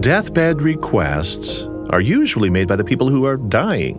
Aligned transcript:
Deathbed 0.00 0.60
requests 0.60 1.62
are 1.88 2.02
usually 2.02 2.50
made 2.50 2.68
by 2.68 2.76
the 2.76 2.84
people 2.84 3.08
who 3.08 3.24
are 3.24 3.38
dying. 3.38 3.94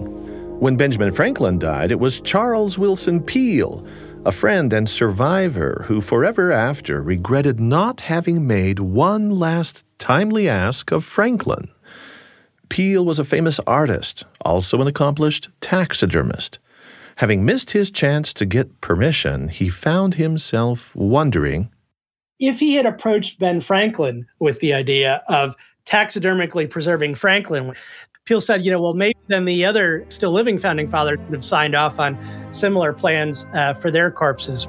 When 0.60 0.78
Benjamin 0.78 1.12
Franklin 1.12 1.58
died, 1.58 1.92
it 1.92 2.00
was 2.00 2.22
Charles 2.22 2.78
Willson 2.78 3.26
Peale, 3.26 3.86
a 4.24 4.32
friend 4.32 4.72
and 4.74 4.88
survivor 4.88 5.86
who 5.88 6.00
forever 6.00 6.52
after 6.52 7.02
regretted 7.02 7.60
not 7.60 8.02
having 8.02 8.46
made 8.46 8.80
one 8.80 9.32
last 9.32 9.86
timely 9.98 10.48
ask 10.48 10.92
of 10.92 11.04
Franklin. 11.04 11.68
Peale 12.70 13.04
was 13.04 13.18
a 13.18 13.24
famous 13.24 13.60
artist, 13.66 14.24
also 14.42 14.80
an 14.82 14.88
accomplished 14.88 15.50
taxidermist. 15.62 16.60
Having 17.16 17.44
missed 17.44 17.72
his 17.72 17.90
chance 17.90 18.34
to 18.34 18.46
get 18.46 18.82
permission, 18.82 19.48
he 19.48 19.70
found 19.70 20.14
himself 20.16 20.96
wondering 20.96 21.72
if 22.40 22.60
he 22.60 22.76
had 22.76 22.86
approached 22.86 23.40
Ben 23.40 23.62
Franklin 23.62 24.28
with 24.40 24.60
the 24.60 24.74
idea 24.74 25.24
of 25.28 25.56
taxidermically 25.88 26.70
preserving 26.70 27.16
Franklin, 27.16 27.74
Peale 28.26 28.42
said, 28.42 28.66
you 28.66 28.72
know, 28.72 28.82
well, 28.82 28.94
maybe 28.94 29.18
then 29.28 29.46
the 29.46 29.66
other 29.66 30.06
still 30.10 30.32
living 30.32 30.60
founding 30.60 30.90
fathers 30.90 31.18
would 31.18 31.34
have 31.34 31.46
signed 31.46 31.76
off 31.76 31.98
on 31.98 32.18
similar 32.52 32.92
plans 32.92 33.46
uh, 33.54 33.74
for 33.74 33.90
their 33.90 34.12
corpses. 34.12 34.68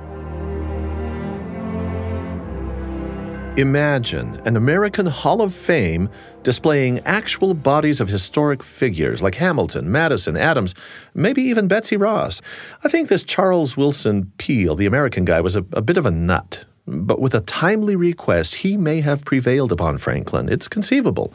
Imagine 3.59 4.41
an 4.47 4.57
American 4.57 5.07
Hall 5.07 5.43
of 5.43 5.53
Fame 5.53 6.09
displaying 6.45 7.01
actual 7.01 7.55
bodies 7.55 8.01
of 8.01 8.07
historic 8.07 8.63
figures 8.63 9.21
like 9.21 9.35
Hamilton, 9.35 9.91
Madison, 9.91 10.37
Adams, 10.37 10.77
maybe 11.15 11.43
even 11.43 11.67
Betsy 11.67 11.97
Ross. 11.97 12.41
I 12.85 12.89
think 12.89 13.09
this 13.09 13.25
Charles 13.25 13.75
Willson 13.75 14.31
Peale, 14.39 14.77
the 14.77 14.87
American 14.87 15.25
guy, 15.25 15.41
was 15.41 15.57
a, 15.57 15.65
a 15.73 15.83
bit 15.83 15.97
of 15.97 16.07
a 16.07 16.13
nut. 16.13 16.65
But 16.91 17.21
with 17.21 17.35
a 17.35 17.43
timely 17.43 17.97
request, 17.97 18.55
he 18.57 18.79
may 18.79 19.03
have 19.03 19.25
prevailed 19.27 19.73
upon 19.73 19.99
Franklin. 19.99 20.49
It's 20.49 20.69
conceivable. 20.69 21.35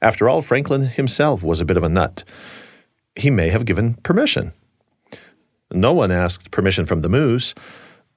After 0.00 0.28
all, 0.28 0.42
Franklin 0.42 0.82
himself 0.82 1.44
was 1.44 1.60
a 1.60 1.64
bit 1.64 1.76
of 1.76 1.84
a 1.84 1.88
nut. 1.88 2.24
He 3.14 3.30
may 3.30 3.50
have 3.50 3.64
given 3.64 3.94
permission. 4.02 4.52
No 5.70 5.92
one 5.92 6.10
asked 6.10 6.50
permission 6.50 6.84
from 6.84 7.02
the 7.02 7.08
moose. 7.08 7.54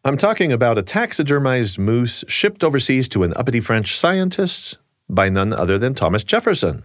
I'm 0.04 0.18
talking 0.18 0.52
about 0.52 0.80
a 0.80 0.84
taxidermized 0.84 1.78
moose 1.78 2.24
shipped 2.28 2.64
overseas 2.64 3.08
to 3.10 3.24
an 3.24 3.34
uppity 3.36 3.60
French 3.60 3.96
scientist 3.96 4.80
by 5.08 5.30
none 5.30 5.54
other 5.54 5.78
than 5.78 5.94
Thomas 5.94 6.24
Jefferson. 6.24 6.84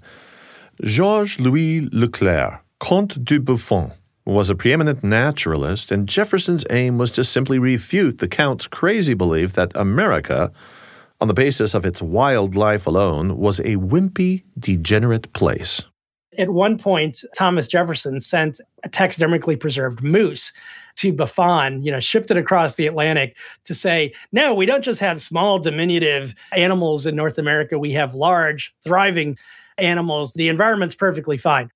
Georges 0.83 1.41
Louis 1.41 1.89
Leclerc, 1.91 2.61
Comte 2.79 3.25
de 3.25 3.39
Buffon, 3.39 3.93
was 4.31 4.51
a 4.51 4.55
preeminent 4.55 5.03
naturalist, 5.03 5.91
and 5.91 6.09
Jefferson's 6.09 6.65
aim 6.71 6.99
was 6.99 7.11
to 7.13 7.25
simply 7.25 7.59
refute 7.59 8.19
the 8.19 8.29
Count's 8.29 8.67
crazy 8.67 9.15
belief 9.15 9.55
that 9.55 9.73
America, 9.75 10.53
on 11.21 11.29
the 11.29 11.35
basis 11.35 11.75
of 11.75 11.85
its 11.85 12.01
wildlife 12.01 12.87
alone, 12.87 13.37
was 13.37 13.61
a 13.61 13.77
wimpy, 13.77 14.43
degenerate 14.59 15.33
place. 15.33 15.83
At 16.39 16.51
one 16.51 16.79
point, 16.79 17.25
Thomas 17.37 17.67
Jefferson 17.67 18.21
sent 18.21 18.61
a 18.85 18.89
taxidermically 18.89 19.59
preserved 19.59 20.03
moose 20.03 20.53
to 20.97 21.13
Buffon, 21.13 21.83
you 21.83 21.91
know, 21.91 21.99
shipped 21.99 22.31
it 22.31 22.37
across 22.37 22.77
the 22.77 22.87
Atlantic 22.87 23.37
to 23.65 23.75
say, 23.75 24.13
no, 24.31 24.55
we 24.55 24.65
don't 24.65 24.85
just 24.85 25.01
have 25.01 25.21
small, 25.21 25.59
diminutive 25.59 26.35
animals 26.57 27.05
in 27.05 27.17
North 27.17 27.37
America. 27.37 27.79
We 27.79 27.93
have 27.93 28.15
large, 28.15 28.73
thriving 28.85 29.37
animals. 29.77 30.35
The 30.35 30.49
environment's 30.49 30.95
perfectly 30.95 31.37
fine. 31.37 31.71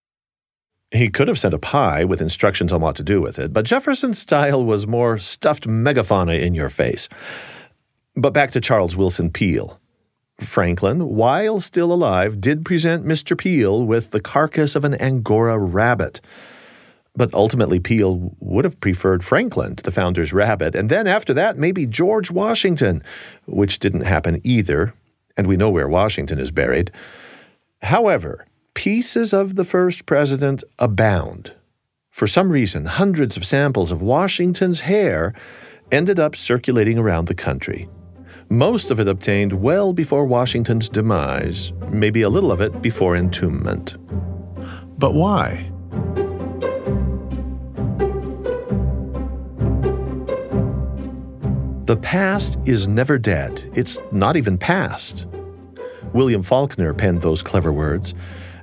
He 0.94 1.10
could 1.10 1.26
have 1.26 1.40
sent 1.40 1.54
a 1.54 1.58
pie 1.58 2.04
with 2.04 2.22
instructions 2.22 2.72
on 2.72 2.80
what 2.80 2.94
to 2.96 3.02
do 3.02 3.20
with 3.20 3.40
it, 3.40 3.52
but 3.52 3.64
Jefferson's 3.64 4.18
style 4.18 4.64
was 4.64 4.86
more 4.86 5.18
stuffed 5.18 5.66
megafauna 5.66 6.40
in 6.40 6.54
your 6.54 6.68
face. 6.68 7.08
But 8.14 8.32
back 8.32 8.52
to 8.52 8.60
Charles 8.60 8.94
Willson 8.94 9.32
Peale. 9.32 9.80
Franklin, 10.38 11.08
while 11.08 11.58
still 11.60 11.92
alive, 11.92 12.40
did 12.40 12.64
present 12.64 13.04
Mr. 13.04 13.36
Peale 13.36 13.84
with 13.84 14.12
the 14.12 14.20
carcass 14.20 14.76
of 14.76 14.84
an 14.84 14.94
Angora 15.00 15.58
rabbit. 15.58 16.20
But 17.16 17.34
ultimately, 17.34 17.80
Peale 17.80 18.32
would 18.38 18.64
have 18.64 18.78
preferred 18.80 19.24
Franklin 19.24 19.74
to 19.74 19.82
the 19.82 19.90
founder's 19.90 20.32
rabbit, 20.32 20.76
and 20.76 20.88
then 20.88 21.08
after 21.08 21.34
that, 21.34 21.58
maybe 21.58 21.86
George 21.86 22.30
Washington, 22.30 23.02
which 23.46 23.80
didn't 23.80 24.02
happen 24.02 24.40
either, 24.44 24.94
and 25.36 25.48
we 25.48 25.56
know 25.56 25.70
where 25.70 25.88
Washington 25.88 26.38
is 26.38 26.52
buried. 26.52 26.92
However, 27.82 28.46
pieces 28.74 29.32
of 29.32 29.54
the 29.54 29.64
first 29.64 30.04
president 30.04 30.62
abound. 30.78 31.52
For 32.10 32.26
some 32.26 32.50
reason, 32.50 32.84
hundreds 32.84 33.36
of 33.36 33.46
samples 33.46 33.90
of 33.90 34.02
Washington's 34.02 34.80
hair 34.80 35.32
ended 35.90 36.18
up 36.20 36.36
circulating 36.36 36.98
around 36.98 37.26
the 37.26 37.34
country. 37.34 37.88
Most 38.50 38.90
of 38.90 39.00
it 39.00 39.08
obtained 39.08 39.52
well 39.52 39.92
before 39.92 40.26
Washington's 40.26 40.88
demise, 40.88 41.72
maybe 41.88 42.22
a 42.22 42.28
little 42.28 42.52
of 42.52 42.60
it 42.60 42.82
before 42.82 43.16
entombment. 43.16 43.96
But 44.98 45.14
why? 45.14 45.70
The 51.86 51.96
past 51.96 52.58
is 52.66 52.88
never 52.88 53.18
dead. 53.18 53.70
It's 53.74 53.98
not 54.10 54.36
even 54.36 54.58
past. 54.58 55.26
William 56.12 56.42
Faulkner 56.42 56.94
penned 56.94 57.22
those 57.22 57.42
clever 57.42 57.72
words. 57.72 58.14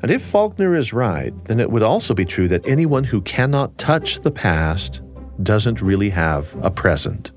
And 0.02 0.12
if 0.12 0.22
Faulkner 0.22 0.76
is 0.76 0.94
right, 0.94 1.36
then 1.46 1.60
it 1.60 1.70
would 1.70 1.84
also 1.84 2.14
be 2.14 2.26
true 2.26 2.48
that 2.48 2.68
anyone 2.68 3.04
who 3.04 3.22
cannot 3.22 3.78
touch 3.78 4.22
the 4.22 4.32
past 4.32 5.02
doesn't 5.44 5.82
really 5.82 6.10
have 6.10 6.56
a 6.64 6.72
present. 6.72 7.32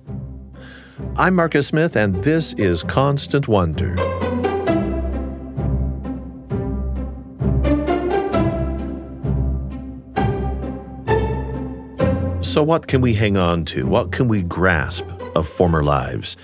I'm 1.17 1.35
Marcus 1.35 1.67
Smith, 1.67 1.97
and 1.97 2.23
this 2.23 2.53
is 2.55 2.83
Constant 2.83 3.49
Wonder. 3.49 3.97
So, 12.43 12.63
what 12.63 12.87
can 12.87 13.01
we 13.01 13.15
hang 13.15 13.37
on 13.37 13.65
to? 13.67 13.87
What 13.87 14.13
can 14.13 14.29
we 14.29 14.43
grasp? 14.43 15.05
of 15.35 15.49
former 15.49 15.83
lives. 15.83 16.37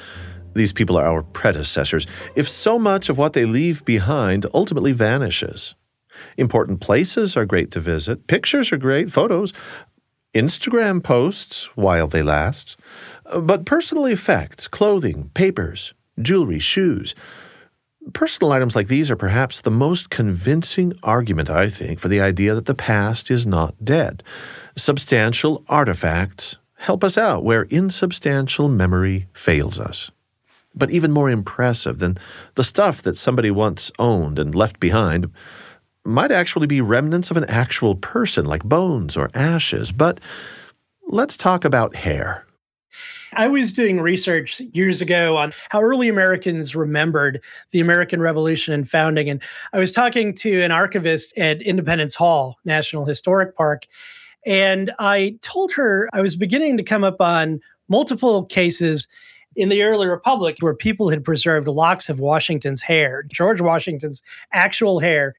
These 0.54 0.72
people 0.72 0.96
are 0.96 1.04
our 1.04 1.22
predecessors. 1.22 2.06
If 2.34 2.48
so 2.48 2.78
much 2.78 3.08
of 3.08 3.18
what 3.18 3.32
they 3.32 3.44
leave 3.44 3.84
behind 3.84 4.46
ultimately 4.52 4.92
vanishes, 4.92 5.74
important 6.36 6.80
places 6.80 7.36
are 7.36 7.44
great 7.44 7.70
to 7.72 7.80
visit, 7.80 8.26
pictures 8.26 8.72
are 8.72 8.76
great, 8.76 9.10
photos, 9.10 9.52
Instagram 10.34 11.02
posts 11.02 11.68
while 11.74 12.06
they 12.06 12.22
last, 12.22 12.76
uh, 13.26 13.40
but 13.40 13.66
personal 13.66 14.06
effects, 14.06 14.68
clothing, 14.68 15.30
papers, 15.34 15.94
jewelry, 16.20 16.58
shoes, 16.58 17.14
Personal 18.14 18.52
items 18.52 18.74
like 18.74 18.88
these 18.88 19.10
are 19.10 19.16
perhaps 19.16 19.60
the 19.60 19.70
most 19.70 20.08
convincing 20.08 20.94
argument, 21.02 21.50
I 21.50 21.68
think, 21.68 21.98
for 21.98 22.08
the 22.08 22.20
idea 22.20 22.54
that 22.54 22.64
the 22.64 22.74
past 22.74 23.30
is 23.30 23.46
not 23.46 23.84
dead. 23.84 24.22
Substantial 24.74 25.62
artifacts 25.68 26.56
help 26.78 27.04
us 27.04 27.18
out 27.18 27.44
where 27.44 27.64
insubstantial 27.64 28.68
memory 28.68 29.28
fails 29.34 29.78
us. 29.78 30.10
But 30.74 30.90
even 30.90 31.12
more 31.12 31.28
impressive 31.28 31.98
than 31.98 32.16
the 32.54 32.64
stuff 32.64 33.02
that 33.02 33.18
somebody 33.18 33.50
once 33.50 33.92
owned 33.98 34.38
and 34.38 34.54
left 34.54 34.80
behind 34.80 35.30
might 36.04 36.32
actually 36.32 36.66
be 36.66 36.80
remnants 36.80 37.30
of 37.30 37.36
an 37.36 37.44
actual 37.44 37.94
person, 37.94 38.44
like 38.44 38.64
bones 38.64 39.16
or 39.16 39.30
ashes. 39.34 39.92
But 39.92 40.20
let's 41.08 41.36
talk 41.36 41.64
about 41.64 41.94
hair. 41.94 42.46
I 43.34 43.46
was 43.46 43.72
doing 43.72 44.00
research 44.00 44.60
years 44.72 45.00
ago 45.00 45.36
on 45.36 45.52
how 45.68 45.80
early 45.80 46.08
Americans 46.08 46.74
remembered 46.74 47.40
the 47.70 47.80
American 47.80 48.20
Revolution 48.20 48.74
and 48.74 48.88
founding. 48.88 49.30
And 49.30 49.40
I 49.72 49.78
was 49.78 49.92
talking 49.92 50.34
to 50.34 50.62
an 50.62 50.72
archivist 50.72 51.36
at 51.38 51.62
Independence 51.62 52.14
Hall, 52.14 52.58
National 52.64 53.04
Historic 53.04 53.56
Park. 53.56 53.86
And 54.46 54.90
I 54.98 55.38
told 55.42 55.72
her 55.72 56.08
I 56.12 56.22
was 56.22 56.34
beginning 56.34 56.76
to 56.78 56.82
come 56.82 57.04
up 57.04 57.20
on 57.20 57.60
multiple 57.88 58.44
cases 58.46 59.06
in 59.56 59.68
the 59.68 59.82
early 59.82 60.06
republic 60.06 60.56
where 60.60 60.74
people 60.74 61.08
had 61.08 61.24
preserved 61.24 61.68
locks 61.68 62.08
of 62.08 62.18
Washington's 62.18 62.82
hair, 62.82 63.24
George 63.24 63.60
Washington's 63.60 64.22
actual 64.52 64.98
hair. 64.98 65.34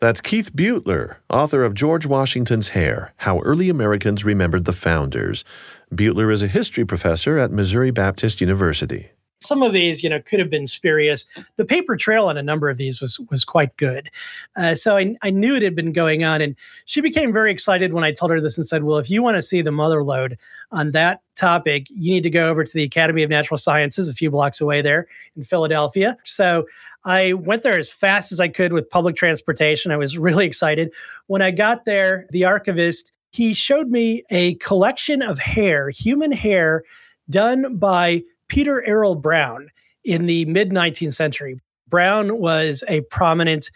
That's 0.00 0.20
Keith 0.20 0.54
Beutler, 0.54 1.16
author 1.28 1.64
of 1.64 1.74
George 1.74 2.06
Washington's 2.06 2.68
Hair 2.68 3.14
How 3.16 3.40
Early 3.40 3.68
Americans 3.68 4.24
Remembered 4.24 4.64
the 4.64 4.72
Founders. 4.72 5.44
Beutler 5.92 6.32
is 6.32 6.40
a 6.40 6.46
history 6.46 6.84
professor 6.84 7.36
at 7.36 7.50
Missouri 7.50 7.90
Baptist 7.90 8.40
University 8.40 9.10
some 9.40 9.62
of 9.62 9.72
these, 9.72 10.02
you 10.02 10.10
know, 10.10 10.20
could 10.20 10.40
have 10.40 10.50
been 10.50 10.66
spurious. 10.66 11.24
The 11.56 11.64
paper 11.64 11.96
trail 11.96 12.26
on 12.26 12.36
a 12.36 12.42
number 12.42 12.68
of 12.68 12.76
these 12.76 13.00
was 13.00 13.18
was 13.30 13.44
quite 13.44 13.76
good. 13.76 14.10
Uh, 14.56 14.74
so 14.74 14.96
I, 14.96 15.16
I 15.22 15.30
knew 15.30 15.54
it 15.54 15.62
had 15.62 15.76
been 15.76 15.92
going 15.92 16.24
on, 16.24 16.40
and 16.40 16.56
she 16.86 17.00
became 17.00 17.32
very 17.32 17.50
excited 17.50 17.92
when 17.92 18.04
I 18.04 18.12
told 18.12 18.30
her 18.30 18.40
this 18.40 18.58
and 18.58 18.66
said, 18.66 18.84
"Well, 18.84 18.98
if 18.98 19.08
you 19.08 19.22
want 19.22 19.36
to 19.36 19.42
see 19.42 19.62
the 19.62 19.72
mother 19.72 20.02
lode 20.02 20.36
on 20.72 20.92
that 20.92 21.22
topic, 21.36 21.86
you 21.90 22.12
need 22.12 22.22
to 22.24 22.30
go 22.30 22.50
over 22.50 22.64
to 22.64 22.72
the 22.72 22.82
Academy 22.82 23.22
of 23.22 23.30
Natural 23.30 23.58
Sciences, 23.58 24.08
a 24.08 24.14
few 24.14 24.30
blocks 24.30 24.60
away 24.60 24.82
there 24.82 25.06
in 25.36 25.44
Philadelphia." 25.44 26.16
So 26.24 26.66
I 27.04 27.34
went 27.34 27.62
there 27.62 27.78
as 27.78 27.88
fast 27.88 28.32
as 28.32 28.40
I 28.40 28.48
could 28.48 28.72
with 28.72 28.90
public 28.90 29.16
transportation. 29.16 29.92
I 29.92 29.96
was 29.96 30.18
really 30.18 30.46
excited. 30.46 30.92
When 31.28 31.42
I 31.42 31.52
got 31.52 31.84
there, 31.84 32.26
the 32.30 32.44
archivist 32.44 33.12
he 33.30 33.54
showed 33.54 33.88
me 33.88 34.24
a 34.30 34.54
collection 34.54 35.22
of 35.22 35.38
hair, 35.38 35.90
human 35.90 36.32
hair, 36.32 36.82
done 37.30 37.76
by 37.76 38.22
Peter 38.48 38.82
Arrell 38.86 39.20
Browne 39.20 39.68
in 40.04 40.26
the 40.26 40.44
mid 40.46 40.70
19th 40.70 41.14
century. 41.14 41.60
Browne 41.88 42.38
was 42.38 42.84
a 42.88 43.02
prominent 43.02 43.70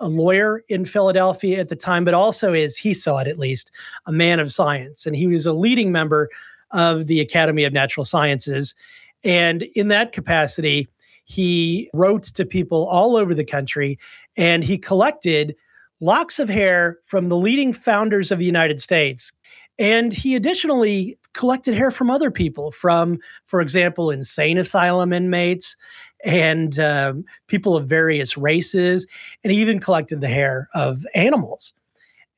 a 0.00 0.08
lawyer 0.08 0.62
in 0.68 0.84
Philadelphia 0.84 1.58
at 1.58 1.68
the 1.68 1.76
time, 1.76 2.04
but 2.04 2.14
also 2.14 2.52
as 2.52 2.76
he 2.76 2.92
saw 2.92 3.18
it 3.18 3.28
at 3.28 3.38
least, 3.38 3.70
a 4.06 4.12
man 4.12 4.40
of 4.40 4.52
science. 4.52 5.06
And 5.06 5.16
he 5.16 5.26
was 5.26 5.46
a 5.46 5.52
leading 5.52 5.92
member 5.92 6.28
of 6.72 7.06
the 7.06 7.20
Academy 7.20 7.64
of 7.64 7.72
Natural 7.72 8.04
Sciences. 8.04 8.74
And 9.24 9.62
in 9.74 9.88
that 9.88 10.12
capacity, 10.12 10.88
he 11.24 11.90
wrote 11.92 12.24
to 12.24 12.44
people 12.44 12.86
all 12.86 13.16
over 13.16 13.34
the 13.34 13.44
country 13.44 13.98
and 14.36 14.62
he 14.62 14.78
collected 14.78 15.56
locks 16.00 16.38
of 16.38 16.48
hair 16.48 16.98
from 17.04 17.28
the 17.28 17.36
leading 17.36 17.72
founders 17.72 18.30
of 18.30 18.38
the 18.38 18.44
United 18.44 18.80
States. 18.80 19.32
And 19.78 20.12
he 20.12 20.34
additionally 20.34 21.18
collected 21.34 21.74
hair 21.74 21.90
from 21.90 22.10
other 22.10 22.30
people, 22.30 22.72
from, 22.72 23.18
for 23.46 23.60
example, 23.60 24.10
insane 24.10 24.58
asylum 24.58 25.12
inmates 25.12 25.76
and 26.24 26.78
um, 26.78 27.24
people 27.46 27.76
of 27.76 27.86
various 27.86 28.36
races. 28.36 29.06
And 29.44 29.52
he 29.52 29.60
even 29.60 29.78
collected 29.78 30.20
the 30.20 30.28
hair 30.28 30.68
of 30.74 31.04
animals. 31.14 31.74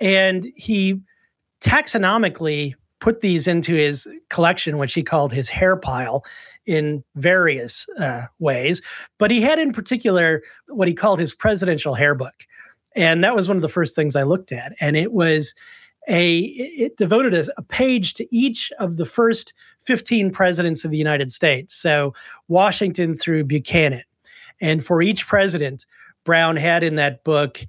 And 0.00 0.46
he 0.56 1.00
taxonomically 1.60 2.74
put 3.00 3.20
these 3.20 3.46
into 3.46 3.74
his 3.74 4.08
collection, 4.28 4.78
which 4.78 4.94
he 4.94 5.02
called 5.02 5.32
his 5.32 5.48
hair 5.48 5.76
pile 5.76 6.24
in 6.66 7.04
various 7.14 7.88
uh, 7.98 8.24
ways. 8.38 8.82
But 9.18 9.30
he 9.30 9.40
had 9.40 9.58
in 9.58 9.72
particular 9.72 10.42
what 10.66 10.88
he 10.88 10.94
called 10.94 11.20
his 11.20 11.34
presidential 11.34 11.94
hair 11.94 12.14
book. 12.14 12.46
And 12.96 13.22
that 13.22 13.36
was 13.36 13.48
one 13.48 13.56
of 13.56 13.62
the 13.62 13.68
first 13.68 13.94
things 13.94 14.16
I 14.16 14.24
looked 14.24 14.50
at. 14.50 14.72
And 14.80 14.96
it 14.96 15.12
was 15.12 15.54
a, 16.08 16.38
it 16.38 16.96
devoted 16.96 17.34
a, 17.34 17.46
a 17.56 17.62
page 17.62 18.14
to 18.14 18.34
each 18.34 18.72
of 18.78 18.96
the 18.96 19.06
first 19.06 19.52
15 19.80 20.30
presidents 20.30 20.84
of 20.84 20.90
the 20.90 20.98
United 20.98 21.30
States. 21.30 21.74
So 21.74 22.14
Washington 22.48 23.16
through 23.16 23.44
Buchanan. 23.44 24.02
And 24.60 24.84
for 24.84 25.02
each 25.02 25.26
president, 25.26 25.86
Browne 26.24 26.56
had 26.56 26.82
in 26.82 26.96
that 26.96 27.24
book 27.24 27.60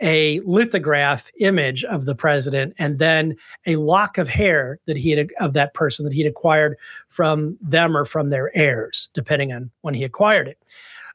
a 0.00 0.40
lithograph 0.40 1.30
image 1.40 1.84
of 1.84 2.04
the 2.04 2.14
president 2.14 2.72
and 2.78 2.98
then 2.98 3.36
a 3.66 3.76
lock 3.76 4.16
of 4.16 4.28
hair 4.28 4.78
that 4.86 4.96
he 4.96 5.10
had 5.10 5.28
of 5.40 5.54
that 5.54 5.74
person 5.74 6.04
that 6.04 6.14
he'd 6.14 6.26
acquired 6.26 6.76
from 7.08 7.58
them 7.60 7.96
or 7.96 8.04
from 8.04 8.30
their 8.30 8.56
heirs 8.56 9.10
depending 9.12 9.52
on 9.52 9.70
when 9.80 9.94
he 9.94 10.04
acquired 10.04 10.46
it 10.46 10.58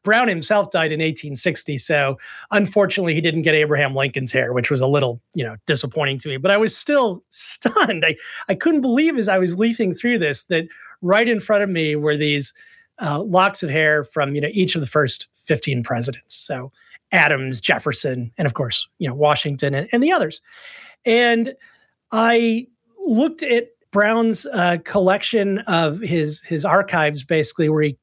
browne 0.04 0.28
himself 0.28 0.70
died 0.72 0.92
in 0.92 1.00
1860 1.00 1.78
so 1.78 2.18
unfortunately 2.52 3.14
he 3.14 3.22
didn't 3.22 3.42
get 3.42 3.56
abraham 3.56 3.96
lincoln's 3.96 4.32
hair 4.32 4.54
which 4.54 4.70
was 4.70 4.82
a 4.82 4.88
little 4.88 5.22
you 5.34 5.44
know 5.44 5.56
disappointing 5.66 6.18
to 6.20 6.30
me. 6.30 6.38
But 6.38 6.52
i 6.52 6.58
was 6.58 6.76
still 6.76 7.24
stunned. 7.30 8.06
I, 8.06 8.16
I 8.50 8.56
couldn't 8.56 8.82
believe 8.82 9.18
as 9.18 9.28
i 9.28 9.38
was 9.38 9.58
leafing 9.58 9.96
through 9.96 10.20
this 10.20 10.46
that 10.46 10.66
right 11.02 11.28
in 11.28 11.40
front 11.40 11.64
of 11.64 11.70
me 11.70 11.96
were 11.96 12.16
these 12.16 12.54
uh, 13.00 13.22
locks 13.22 13.64
of 13.64 13.70
hair 13.70 14.04
from 14.04 14.36
you 14.36 14.42
know 14.42 14.50
each 14.52 14.76
of 14.76 14.82
the 14.82 14.88
first 14.88 15.28
15 15.44 15.84
presidents. 15.84 16.36
So 16.36 16.72
Adams, 17.12 17.62
Jefferson, 17.62 18.32
and 18.38 18.46
of 18.46 18.54
course, 18.54 18.88
you 18.98 19.08
know, 19.08 19.14
Washington 19.14 19.76
and, 19.76 19.88
and 19.92 20.04
the 20.04 20.12
others. 20.12 20.42
And 21.06 21.54
I 22.12 22.68
looked 23.06 23.44
at 23.44 23.68
Browne's 23.92 24.46
uh, 24.48 24.78
collection 24.84 25.60
of 25.60 26.00
his 26.00 26.42
his 26.42 26.66
archives, 26.66 27.24
basically, 27.24 27.70
where 27.70 27.84
he 27.84 27.98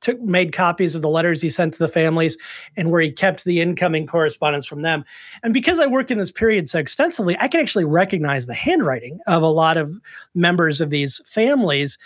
took 0.00 0.20
made 0.20 0.52
copies 0.52 0.94
of 0.94 1.02
the 1.02 1.08
letters 1.08 1.42
he 1.42 1.50
sent 1.50 1.74
to 1.74 1.78
the 1.78 1.88
families 1.88 2.36
and 2.76 2.90
where 2.90 3.00
he 3.00 3.10
kept 3.10 3.44
the 3.44 3.60
incoming 3.60 4.06
correspondence 4.06 4.66
from 4.66 4.82
them. 4.82 5.04
And 5.42 5.54
because 5.54 5.78
I 5.78 5.86
work 5.86 6.10
in 6.10 6.18
this 6.18 6.30
period 6.30 6.68
so 6.68 6.78
extensively, 6.78 7.36
I 7.40 7.48
can 7.48 7.60
actually 7.60 7.84
recognize 7.84 8.46
the 8.46 8.54
handwriting 8.54 9.20
of 9.26 9.42
a 9.42 9.48
lot 9.48 9.76
of 9.76 9.94
members 10.34 10.80
of 10.80 10.90
these 10.90 11.20
families. 11.26 11.98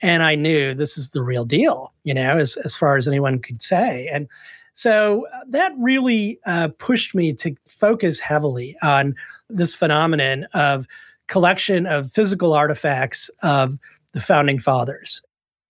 And 0.00 0.22
I 0.22 0.34
knew 0.34 0.74
this 0.74 0.96
is 0.96 1.10
the 1.10 1.22
real 1.22 1.44
deal, 1.44 1.92
you 2.04 2.14
know, 2.14 2.38
as, 2.38 2.56
as 2.58 2.76
far 2.76 2.96
as 2.96 3.08
anyone 3.08 3.40
could 3.40 3.62
say. 3.62 4.08
And 4.12 4.28
so 4.74 5.26
uh, 5.34 5.40
that 5.48 5.72
really 5.76 6.38
uh, 6.46 6.68
pushed 6.78 7.12
me 7.12 7.32
to 7.34 7.56
focus 7.66 8.20
heavily 8.20 8.76
on 8.80 9.16
this 9.48 9.74
phenomenon 9.74 10.44
of 10.54 10.86
collection 11.26 11.84
of 11.86 12.12
physical 12.12 12.52
artifacts 12.52 13.28
of 13.42 13.76
the 14.12 14.20
founding 14.20 14.58
fathers. 14.58 15.22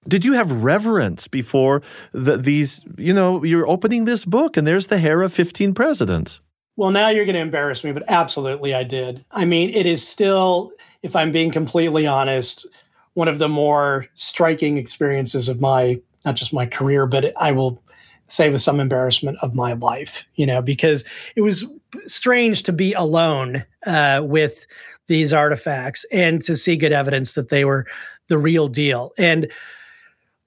Did 0.09 0.25
you 0.25 0.33
have 0.33 0.51
reverence 0.65 1.29
before 1.29 1.83
the, 2.13 2.37
these? 2.37 2.81
You 2.97 3.13
know, 3.13 3.45
you're 3.45 3.69
opening 3.69 4.07
this 4.07 4.25
book, 4.25 4.57
and 4.57 4.67
there's 4.67 4.87
the 4.87 4.99
hair 4.99 5.23
of 5.23 5.33
15 5.33 5.75
presidents. 5.75 6.41
Well, 6.77 6.91
now 6.91 7.09
you're 7.09 7.25
going 7.25 7.35
to 7.35 7.41
embarrass 7.41 7.83
me, 7.83 7.93
but 7.93 8.05
absolutely 8.09 8.75
I 8.75 8.85
did. 8.85 9.25
I 9.33 9.45
mean, 9.45 9.71
it 9.71 9.85
is 9.85 10.07
still, 10.07 10.71
if 11.03 11.17
I'm 11.17 11.33
being 11.33 11.51
completely 11.51 12.07
honest, 12.07 12.69
one 13.15 13.27
of 13.27 13.39
the 13.39 13.49
more 13.49 14.07
striking 14.15 14.77
experiences 14.77 15.49
of 15.49 15.61
my, 15.61 16.01
not 16.25 16.37
just 16.37 16.53
my 16.53 16.67
career, 16.67 17.07
but 17.07 17.33
I 17.37 17.51
will 17.51 17.83
say 18.29 18.49
with 18.49 18.63
some 18.63 18.79
embarrassment 18.79 19.39
of 19.43 19.57
my 19.57 19.73
life, 19.73 20.25
you 20.37 20.47
know, 20.47 20.63
because 20.63 21.05
it 21.35 21.41
was 21.41 21.67
strange 22.07 22.63
to 22.63 22.73
be 22.73 22.93
alone 22.93 23.65
uh, 23.87 24.23
with 24.25 24.65
these 25.09 25.33
artifacts 25.33 26.05
and 26.13 26.41
to 26.43 26.57
see 26.57 26.77
good 26.77 26.93
evidence 26.93 27.35
that 27.35 27.49
they 27.49 27.65
were 27.65 27.87
the 28.29 28.39
real 28.39 28.69
deal. 28.69 29.11
And 29.19 29.51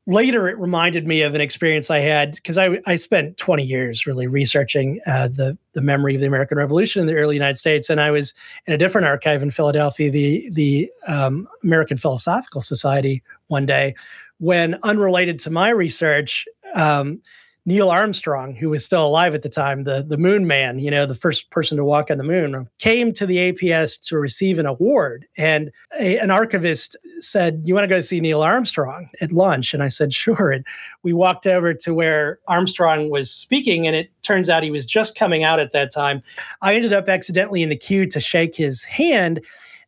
later, 0.08 0.48
it 0.48 0.58
reminded 0.58 1.08
me 1.08 1.22
of 1.22 1.36
an 1.36 1.42
experience 1.42 1.90
I 1.90 2.00
had 2.00 2.34
because 2.36 2.58
I, 2.58 2.80
I 2.86 2.96
spent 2.96 3.38
20 3.38 3.64
years 3.64 4.06
really 4.06 4.28
researching 4.28 5.00
uh, 5.06 5.28
the 5.28 5.58
the 5.74 5.82
memory 5.82 6.16
of 6.16 6.22
the 6.22 6.28
American 6.28 6.58
Revolution 6.58 7.02
in 7.02 7.08
the 7.08 7.16
early 7.16 7.36
United 7.36 7.58
States, 7.58 7.90
and 7.90 8.02
I 8.02 8.12
was 8.12 8.34
in 8.66 8.74
a 8.74 8.78
different 8.78 9.08
archive 9.08 9.42
in 9.42 9.52
Philadelphia, 9.52 10.12
the 10.12 10.50
the 10.52 10.92
um, 11.08 11.48
American 11.64 11.98
Philosophical 11.98 12.62
Society, 12.62 13.24
one 13.48 13.66
day 13.66 13.96
when, 14.42 14.78
unrelated 14.84 15.40
to 15.40 15.52
my 15.52 15.70
research. 15.70 16.46
Um, 16.74 17.22
Neil 17.66 17.90
Armstrong, 17.90 18.56
who 18.56 18.70
was 18.70 18.84
still 18.84 19.06
alive 19.06 19.36
at 19.36 19.44
the 19.44 19.50
time, 19.50 19.84
the, 19.84 20.04
the 20.08 20.18
moon 20.18 20.48
man, 20.48 20.80
you 20.80 20.90
know, 20.90 21.06
the 21.06 21.14
first 21.14 21.52
person 21.52 21.78
to 21.78 21.86
walk 21.86 22.10
on 22.10 22.18
the 22.18 22.24
moon, 22.24 22.68
came 22.80 23.14
to 23.14 23.26
the 23.26 23.52
APS 23.52 24.02
to 24.08 24.18
receive 24.18 24.58
an 24.58 24.66
award. 24.66 25.28
And 25.38 25.70
a, 26.00 26.18
an 26.18 26.32
archivist 26.32 26.96
said, 27.20 27.62
You 27.64 27.76
want 27.76 27.84
to 27.84 27.96
go 27.96 28.02
see 28.02 28.20
Neil 28.20 28.42
Armstrong 28.42 29.10
at 29.22 29.32
lunch? 29.32 29.76
And 29.76 29.84
I 29.84 29.90
said, 29.90 30.12
Sure. 30.12 30.52
And 30.52 30.66
we 31.04 31.14
walked 31.14 31.46
over 31.46 31.74
to 31.74 31.94
where 31.94 32.40
Armstrong 32.48 33.12
was 33.12 33.30
speaking, 33.30 33.86
and 33.86 33.96
it 33.96 34.10
turns 34.24 34.50
out 34.50 34.64
he 34.64 34.72
was 34.72 34.86
just 34.86 35.16
coming 35.16 35.44
out 35.44 35.60
at 35.60 35.72
that 35.74 35.94
time. 35.94 36.24
I 36.64 36.74
ended 36.74 36.94
up 36.94 37.10
accidentally 37.10 37.62
in 37.62 37.70
the 37.70 37.78
queue 37.78 38.08
to 38.08 38.20
shake 38.20 38.56
his 38.56 38.84
hand. 38.84 39.40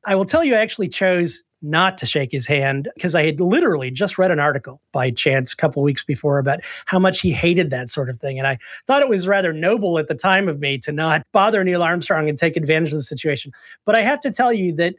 I 0.06 0.16
will 0.16 0.26
tell 0.26 0.44
you, 0.44 0.54
I 0.54 0.60
actually 0.60 0.90
chose 0.90 1.44
not 1.64 1.98
to 1.98 2.06
shake 2.06 2.32
his 2.32 2.46
hand 2.46 2.90
because 2.94 3.16
I 3.16 3.26
had 3.26 3.40
literally 3.40 3.90
just 3.90 4.18
read 4.18 4.32
an 4.32 4.40
article 4.40 4.82
by 4.92 5.10
chance 5.10 5.54
a 5.54 5.56
couple 5.56 5.82
weeks 5.82 6.04
before 6.04 6.38
about 6.38 6.60
how 6.86 7.00
much 7.00 7.22
he 7.22 7.32
hated 7.32 7.70
that 7.70 7.90
sort 7.90 8.10
of 8.10 8.20
thing. 8.20 8.38
And 8.38 8.48
I 8.48 8.60
thought 8.86 9.02
it 9.02 9.10
was 9.10 9.28
rather 9.28 9.54
noble 9.54 9.98
at 9.98 10.08
the 10.08 10.16
time 10.16 10.48
of 10.48 10.60
me 10.60 10.78
to 10.80 10.92
not 10.92 11.26
bother 11.32 11.64
Neil 11.64 11.82
Armstrong 11.82 12.30
and 12.30 12.38
take 12.38 12.58
advantage 12.58 12.92
of 12.92 12.98
the 12.98 13.04
situation. 13.04 13.52
But 13.86 13.96
I 13.96 14.02
have 14.02 14.20
to 14.22 14.32
tell 14.32 14.52
you 14.52 14.74
that 14.74 14.96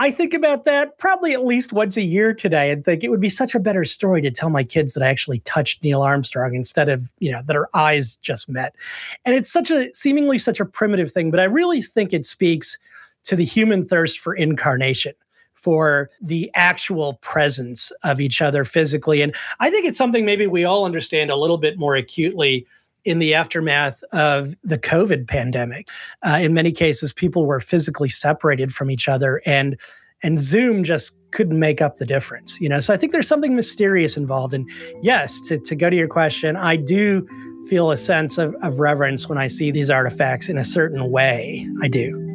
I 0.00 0.12
think 0.12 0.32
about 0.32 0.64
that 0.64 0.96
probably 0.98 1.34
at 1.34 1.44
least 1.44 1.72
once 1.72 1.96
a 1.96 2.02
year 2.02 2.32
today 2.32 2.70
and 2.70 2.84
think 2.84 3.02
it 3.02 3.08
would 3.10 3.20
be 3.20 3.28
such 3.28 3.54
a 3.54 3.60
better 3.60 3.84
story 3.84 4.22
to 4.22 4.30
tell 4.30 4.48
my 4.48 4.62
kids 4.62 4.94
that 4.94 5.02
I 5.02 5.08
actually 5.08 5.40
touched 5.40 5.82
Neil 5.82 6.02
Armstrong 6.02 6.54
instead 6.54 6.88
of, 6.88 7.10
you 7.18 7.32
know, 7.32 7.42
that 7.44 7.56
our 7.56 7.68
eyes 7.74 8.16
just 8.16 8.48
met. 8.48 8.76
And 9.24 9.34
it's 9.34 9.50
such 9.50 9.70
a 9.72 9.92
seemingly 9.92 10.38
such 10.38 10.60
a 10.60 10.64
primitive 10.64 11.10
thing, 11.10 11.32
but 11.32 11.40
I 11.40 11.44
really 11.44 11.82
think 11.82 12.12
it 12.12 12.26
speaks 12.26 12.78
to 13.24 13.34
the 13.34 13.44
human 13.44 13.86
thirst 13.86 14.20
for 14.20 14.34
incarnation 14.34 15.14
for 15.58 16.08
the 16.20 16.50
actual 16.54 17.14
presence 17.14 17.90
of 18.04 18.20
each 18.20 18.40
other 18.40 18.64
physically. 18.64 19.22
And 19.22 19.34
I 19.60 19.70
think 19.70 19.86
it's 19.86 19.98
something 19.98 20.24
maybe 20.24 20.46
we 20.46 20.64
all 20.64 20.84
understand 20.84 21.30
a 21.30 21.36
little 21.36 21.58
bit 21.58 21.76
more 21.76 21.96
acutely 21.96 22.66
in 23.04 23.18
the 23.18 23.34
aftermath 23.34 24.02
of 24.12 24.54
the 24.62 24.78
COVID 24.78 25.26
pandemic. 25.26 25.88
Uh, 26.22 26.38
in 26.40 26.54
many 26.54 26.72
cases, 26.72 27.12
people 27.12 27.46
were 27.46 27.60
physically 27.60 28.08
separated 28.08 28.72
from 28.72 28.90
each 28.90 29.08
other, 29.08 29.40
and 29.46 29.78
and 30.22 30.40
Zoom 30.40 30.82
just 30.82 31.14
couldn't 31.30 31.60
make 31.60 31.80
up 31.80 31.98
the 31.98 32.06
difference. 32.06 32.60
You 32.60 32.68
know, 32.68 32.80
so 32.80 32.92
I 32.92 32.96
think 32.96 33.12
there's 33.12 33.28
something 33.28 33.54
mysterious 33.54 34.16
involved. 34.16 34.52
And 34.52 34.68
yes, 35.00 35.40
to 35.42 35.58
to 35.58 35.74
go 35.74 35.90
to 35.90 35.96
your 35.96 36.08
question, 36.08 36.56
I 36.56 36.76
do 36.76 37.26
feel 37.66 37.90
a 37.90 37.98
sense 37.98 38.38
of, 38.38 38.54
of 38.62 38.78
reverence 38.78 39.28
when 39.28 39.38
I 39.38 39.46
see 39.46 39.70
these 39.70 39.90
artifacts 39.90 40.48
in 40.48 40.58
a 40.58 40.64
certain 40.64 41.10
way. 41.10 41.68
I 41.82 41.88
do. 41.88 42.27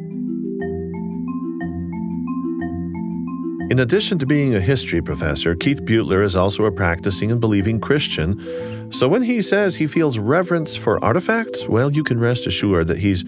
In 3.70 3.80
addition 3.80 4.18
to 4.18 4.26
being 4.26 4.54
a 4.54 4.60
history 4.60 5.00
professor, 5.00 5.54
Keith 5.54 5.82
Beutler 5.84 6.22
is 6.22 6.36
also 6.36 6.64
a 6.64 6.70
practicing 6.70 7.32
and 7.32 7.40
believing 7.40 7.80
Christian. 7.80 8.92
So 8.92 9.08
when 9.08 9.22
he 9.22 9.40
says 9.40 9.74
he 9.74 9.86
feels 9.86 10.18
reverence 10.18 10.76
for 10.76 11.02
artifacts, 11.02 11.66
well, 11.66 11.90
you 11.90 12.04
can 12.04 12.20
rest 12.20 12.46
assured 12.46 12.88
that 12.88 12.98
he's 12.98 13.24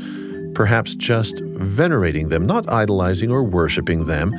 perhaps 0.55 0.95
just 0.95 1.41
venerating 1.41 2.29
them, 2.29 2.45
not 2.45 2.69
idolizing 2.69 3.31
or 3.31 3.45
worshiping 3.45 4.05
them, 4.05 4.35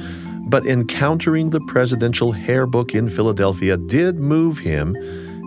but 0.47 0.67
encountering 0.67 1.49
the 1.49 1.61
presidential 1.61 2.31
hair 2.31 2.67
book 2.67 2.93
in 2.93 3.09
Philadelphia 3.09 3.75
did 3.75 4.19
move 4.19 4.59
him 4.59 4.95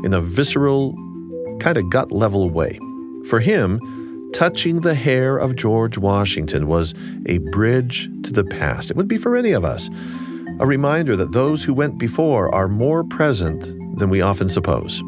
in 0.04 0.12
a 0.12 0.20
visceral, 0.20 0.94
kind 1.60 1.76
of 1.76 1.88
gut 1.90 2.10
level 2.10 2.50
way. 2.50 2.76
For 3.28 3.38
him, 3.38 3.78
touching 4.34 4.80
the 4.80 4.94
hair 4.94 5.38
of 5.38 5.54
George 5.54 5.96
Washington 5.96 6.66
was 6.66 6.92
a 7.26 7.38
bridge 7.38 8.10
to 8.24 8.32
the 8.32 8.44
past. 8.44 8.90
It 8.90 8.96
would 8.96 9.08
be 9.08 9.16
for 9.16 9.36
any 9.36 9.52
of 9.52 9.64
us 9.64 9.88
a 10.60 10.66
reminder 10.66 11.16
that 11.16 11.32
those 11.32 11.64
who 11.64 11.72
went 11.72 11.98
before 11.98 12.54
are 12.54 12.68
more 12.68 13.02
present 13.02 13.62
than 13.98 14.10
we 14.10 14.20
often 14.20 14.48
suppose. 14.48 15.02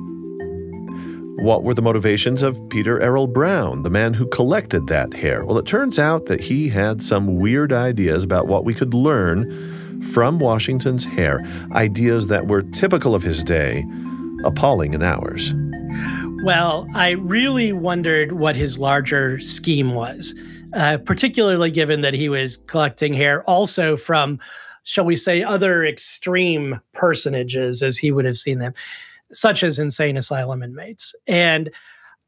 What 1.43 1.63
were 1.63 1.75
the 1.75 1.83
motivations 1.83 2.43
of 2.43 2.59
Peter 2.71 2.99
Arrell 3.01 3.31
Browne, 3.31 3.83
the 3.83 3.91
man 3.91 4.15
who 4.15 4.27
collected 4.29 4.87
that 4.87 5.13
hair? 5.13 5.45
Well, 5.45 5.59
it 5.59 5.67
turns 5.67 5.99
out 5.99 6.25
that 6.27 6.41
he 6.41 6.71
had 6.71 7.03
some 7.03 7.37
weird 7.37 7.71
ideas 7.71 8.25
about 8.25 8.47
what 8.47 8.65
we 8.65 8.73
could 8.73 8.95
learn 8.95 10.01
from 10.03 10.39
Washington's 10.39 11.05
hair, 11.05 11.43
ideas 11.73 12.29
that 12.29 12.47
were 12.47 12.63
typical 12.63 13.15
of 13.15 13.23
his 13.23 13.45
day, 13.45 13.85
appalling 14.45 14.95
in 14.95 15.03
ours. 15.03 15.53
Well, 16.45 16.89
I 16.95 17.11
really 17.11 17.75
wondered 17.75 18.33
what 18.33 18.57
his 18.57 18.79
larger 18.79 19.39
scheme 19.41 19.95
was, 19.95 20.35
uh, 20.73 20.99
particularly 21.05 21.71
given 21.71 22.01
that 22.01 22.15
he 22.15 22.31
was 22.31 22.57
collecting 22.57 23.13
hair 23.13 23.45
also 23.45 23.99
from, 23.99 24.39
shall 24.85 25.05
we 25.05 25.17
say, 25.17 25.43
other 25.43 25.85
extreme 25.85 26.81
personages 26.93 27.83
as 27.83 27.99
he 27.99 28.11
would 28.11 28.25
have 28.25 28.39
seen 28.39 28.59
them, 28.59 28.75
such 29.31 29.63
as 29.63 29.79
insane 29.79 30.17
asylum 30.17 30.63
inmates. 30.63 31.15
And 31.27 31.71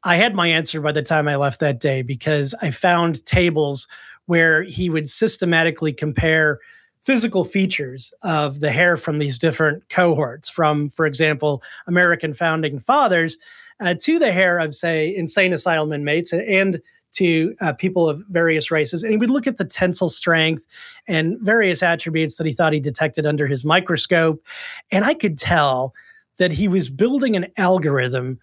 I 0.05 0.17
had 0.17 0.35
my 0.35 0.49
answer 0.49 0.81
by 0.81 0.93
the 0.93 1.03
time 1.03 1.29
I 1.29 1.37
left 1.37 1.61
that 1.61 1.81
day 1.81 2.03
because 2.03 2.55
I 2.63 2.71
found 2.71 3.25
tables 3.27 3.89
where 4.27 4.63
he 4.63 4.91
would 4.91 5.09
systematically 5.09 5.93
compare 5.93 6.61
physical 7.03 7.45
features 7.45 8.13
of 8.23 8.61
the 8.61 8.71
hair 8.71 8.97
from 8.97 9.19
these 9.19 9.39
different 9.39 9.87
cohorts, 9.91 10.49
from, 10.49 10.89
for 10.89 11.05
example, 11.05 11.63
American 11.87 12.33
founding 12.33 12.79
fathers 12.79 13.37
uh, 13.81 13.95
to 14.01 14.19
the 14.19 14.33
hair 14.33 14.59
of, 14.59 14.75
say, 14.75 15.15
insane 15.15 15.53
asylum 15.53 15.93
inmates 15.93 16.33
and 16.33 16.81
to 17.14 17.54
uh, 17.61 17.73
people 17.73 18.09
of 18.09 18.23
various 18.28 18.71
races. 18.71 19.02
And 19.02 19.12
he 19.12 19.16
would 19.16 19.30
look 19.30 19.47
at 19.47 19.56
the 19.56 19.64
tensile 19.64 20.09
strength 20.09 20.66
and 21.06 21.38
various 21.40 21.83
attributes 21.83 22.37
that 22.38 22.47
he 22.47 22.52
thought 22.52 22.73
he 22.73 22.80
detected 22.80 23.26
under 23.26 23.47
his 23.47 23.64
microscope. 23.64 24.44
And 24.90 25.04
I 25.04 25.14
could 25.14 25.38
tell 25.38 25.94
that 26.38 26.52
he 26.52 26.68
was 26.68 26.90
building 26.90 27.37
an 27.37 27.47
algorithm 27.56 28.38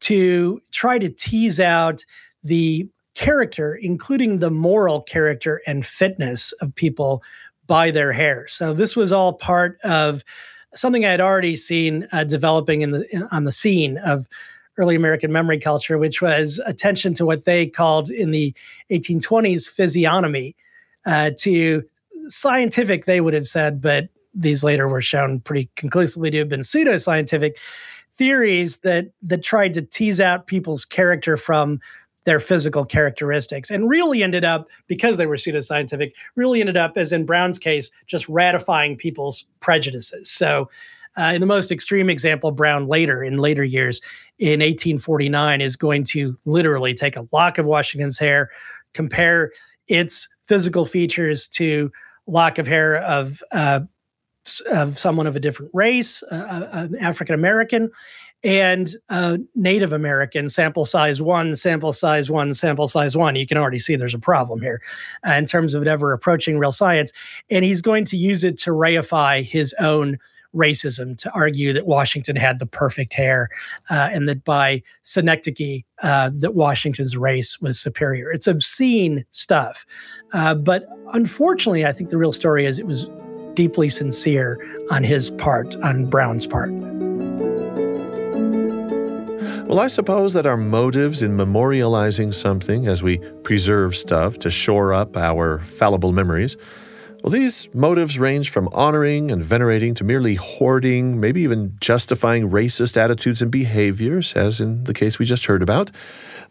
to 0.00 0.60
try 0.72 0.98
to 0.98 1.10
tease 1.10 1.60
out 1.60 2.04
the 2.42 2.88
character, 3.14 3.74
including 3.74 4.38
the 4.38 4.50
moral 4.50 5.00
character 5.00 5.60
and 5.66 5.86
fitness 5.86 6.52
of 6.60 6.74
people 6.74 7.22
by 7.66 7.90
their 7.90 8.12
hair. 8.12 8.46
So 8.48 8.74
this 8.74 8.96
was 8.96 9.12
all 9.12 9.34
part 9.34 9.78
of 9.84 10.22
something 10.74 11.04
I 11.04 11.10
had 11.10 11.20
already 11.20 11.56
seen 11.56 12.06
uh, 12.12 12.24
developing 12.24 12.82
in 12.82 12.90
the 12.90 13.06
in, 13.14 13.22
on 13.30 13.44
the 13.44 13.52
scene 13.52 13.98
of 13.98 14.28
early 14.78 14.96
American 14.96 15.32
memory 15.32 15.58
culture, 15.58 15.98
which 15.98 16.20
was 16.20 16.60
attention 16.66 17.14
to 17.14 17.26
what 17.26 17.44
they 17.44 17.66
called 17.66 18.10
in 18.10 18.30
the 18.30 18.54
1820s 18.90 19.68
physiognomy, 19.68 20.56
uh, 21.06 21.30
to 21.38 21.82
scientific, 22.28 23.04
they 23.04 23.20
would 23.20 23.34
have 23.34 23.46
said, 23.46 23.80
but 23.80 24.08
these 24.34 24.64
later 24.64 24.88
were 24.88 25.02
shown 25.02 25.40
pretty 25.40 25.70
conclusively 25.76 26.30
to 26.30 26.38
have 26.38 26.48
been 26.48 26.60
pseudoscientific 26.60 27.52
theories 28.16 28.78
that 28.78 29.06
that 29.22 29.42
tried 29.42 29.74
to 29.74 29.82
tease 29.82 30.20
out 30.20 30.46
people's 30.46 30.84
character 30.84 31.36
from 31.36 31.80
their 32.24 32.40
physical 32.40 32.84
characteristics 32.84 33.70
and 33.70 33.88
really 33.88 34.22
ended 34.22 34.44
up 34.44 34.68
because 34.86 35.16
they 35.16 35.26
were 35.26 35.36
pseudoscientific 35.36 36.12
really 36.36 36.60
ended 36.60 36.76
up 36.76 36.96
as 36.96 37.12
in 37.12 37.26
browne's 37.26 37.58
case 37.58 37.90
just 38.06 38.28
ratifying 38.28 38.96
people's 38.96 39.44
prejudices. 39.60 40.30
So 40.30 40.70
uh, 41.16 41.32
in 41.34 41.40
the 41.40 41.46
most 41.46 41.70
extreme 41.70 42.10
example, 42.10 42.50
Browne 42.50 42.88
later 42.88 43.22
in 43.22 43.38
later 43.38 43.62
years 43.62 44.00
in 44.38 44.60
1849 44.60 45.60
is 45.60 45.76
going 45.76 46.04
to 46.04 46.38
literally 46.44 46.94
take 46.94 47.16
a 47.16 47.26
lock 47.32 47.58
of 47.58 47.66
Washington's 47.66 48.18
hair, 48.18 48.50
compare 48.92 49.52
its 49.88 50.28
physical 50.44 50.84
features 50.84 51.48
to 51.48 51.90
lock 52.26 52.58
of 52.58 52.66
hair 52.66 52.96
of 53.02 53.42
uh, 53.52 53.80
of 54.70 54.98
someone 54.98 55.26
of 55.26 55.36
a 55.36 55.40
different 55.40 55.70
race, 55.74 56.22
uh, 56.30 56.68
uh 56.72 56.88
African 57.00 57.34
American, 57.34 57.90
and 58.42 58.94
uh, 59.08 59.38
Native 59.54 59.92
American. 59.92 60.48
Sample 60.48 60.84
size 60.84 61.22
one, 61.22 61.56
sample 61.56 61.92
size 61.92 62.30
one, 62.30 62.52
sample 62.52 62.88
size 62.88 63.16
one. 63.16 63.36
You 63.36 63.46
can 63.46 63.56
already 63.56 63.78
see 63.78 63.96
there's 63.96 64.14
a 64.14 64.18
problem 64.18 64.60
here 64.60 64.82
uh, 65.26 65.32
in 65.32 65.46
terms 65.46 65.74
of 65.74 65.82
it 65.82 65.88
ever 65.88 66.12
approaching 66.12 66.58
real 66.58 66.72
science, 66.72 67.12
and 67.50 67.64
he's 67.64 67.80
going 67.80 68.04
to 68.06 68.16
use 68.16 68.44
it 68.44 68.58
to 68.58 68.70
reify 68.70 69.42
his 69.42 69.74
own 69.78 70.18
racism 70.54 71.18
to 71.18 71.30
argue 71.32 71.72
that 71.72 71.86
Washington 71.86 72.36
had 72.36 72.58
the 72.58 72.66
perfect 72.66 73.12
hair 73.12 73.48
uh, 73.90 74.08
and 74.12 74.28
that 74.28 74.44
by 74.44 74.82
synecdoche 75.02 75.82
uh, 76.02 76.30
that 76.34 76.54
Washington's 76.54 77.16
race 77.16 77.60
was 77.60 77.78
superior. 77.78 78.30
It's 78.30 78.46
obscene 78.46 79.24
stuff, 79.30 79.86
uh, 80.32 80.54
but 80.54 80.86
unfortunately, 81.12 81.84
I 81.84 81.92
think 81.92 82.10
the 82.10 82.18
real 82.18 82.32
story 82.32 82.66
is 82.66 82.78
it 82.78 82.86
was 82.86 83.08
deeply 83.54 83.88
sincere 83.88 84.58
on 84.90 85.04
his 85.04 85.30
part, 85.30 85.76
on 85.76 86.06
Browne's 86.06 86.46
part. 86.46 86.72
Well, 89.66 89.80
I 89.80 89.86
suppose 89.86 90.34
that 90.34 90.44
our 90.46 90.58
motives 90.58 91.22
in 91.22 91.36
memorializing 91.36 92.34
something 92.34 92.86
as 92.86 93.02
we 93.02 93.18
preserve 93.44 93.96
stuff 93.96 94.38
to 94.40 94.50
shore 94.50 94.92
up 94.92 95.16
our 95.16 95.60
fallible 95.60 96.12
memories 96.12 96.56
well, 97.24 97.30
these 97.30 97.70
motives 97.72 98.18
range 98.18 98.50
from 98.50 98.68
honoring 98.70 99.30
and 99.30 99.42
venerating 99.42 99.94
to 99.94 100.04
merely 100.04 100.34
hoarding, 100.34 101.18
maybe 101.18 101.40
even 101.40 101.74
justifying 101.80 102.50
racist 102.50 102.98
attitudes 102.98 103.40
and 103.40 103.50
behaviors, 103.50 104.34
as 104.34 104.60
in 104.60 104.84
the 104.84 104.92
case 104.92 105.18
we 105.18 105.24
just 105.24 105.46
heard 105.46 105.62
about. 105.62 105.90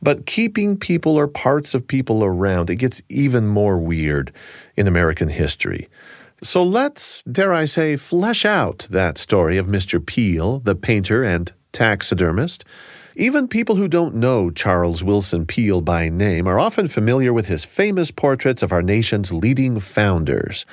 But 0.02 0.26
keeping 0.26 0.76
people 0.76 1.16
or 1.16 1.28
parts 1.28 1.76
of 1.76 1.86
people 1.86 2.24
around, 2.24 2.72
it 2.72 2.78
gets 2.78 3.04
even 3.08 3.46
more 3.46 3.78
weird 3.78 4.34
in 4.76 4.88
American 4.88 5.30
history. 5.30 5.90
So 6.42 6.64
let's, 6.64 7.22
dare 7.32 7.54
I 7.54 7.66
say, 7.66 7.96
flesh 7.96 8.44
out 8.44 8.88
that 8.90 9.20
story 9.20 9.58
of 9.58 9.68
Mr. 9.68 10.04
Peale, 10.04 10.58
the 10.58 10.74
painter 10.74 11.24
and 11.24 11.54
taxidermist. 11.72 12.66
Even 13.16 13.48
people 13.48 13.76
who 13.76 13.88
don't 13.88 14.16
know 14.16 14.50
Charles 14.50 15.04
Willson 15.04 15.48
Peale 15.48 15.82
by 15.82 16.10
name 16.10 16.48
are 16.48 16.60
often 16.60 16.88
familiar 16.88 17.32
with 17.32 17.46
his 17.46 17.64
famous 17.64 18.10
portraits 18.10 18.64
of 18.64 18.72
our 18.72 18.82
nation's 18.82 19.32
leading 19.32 19.80
founders. 19.80 20.66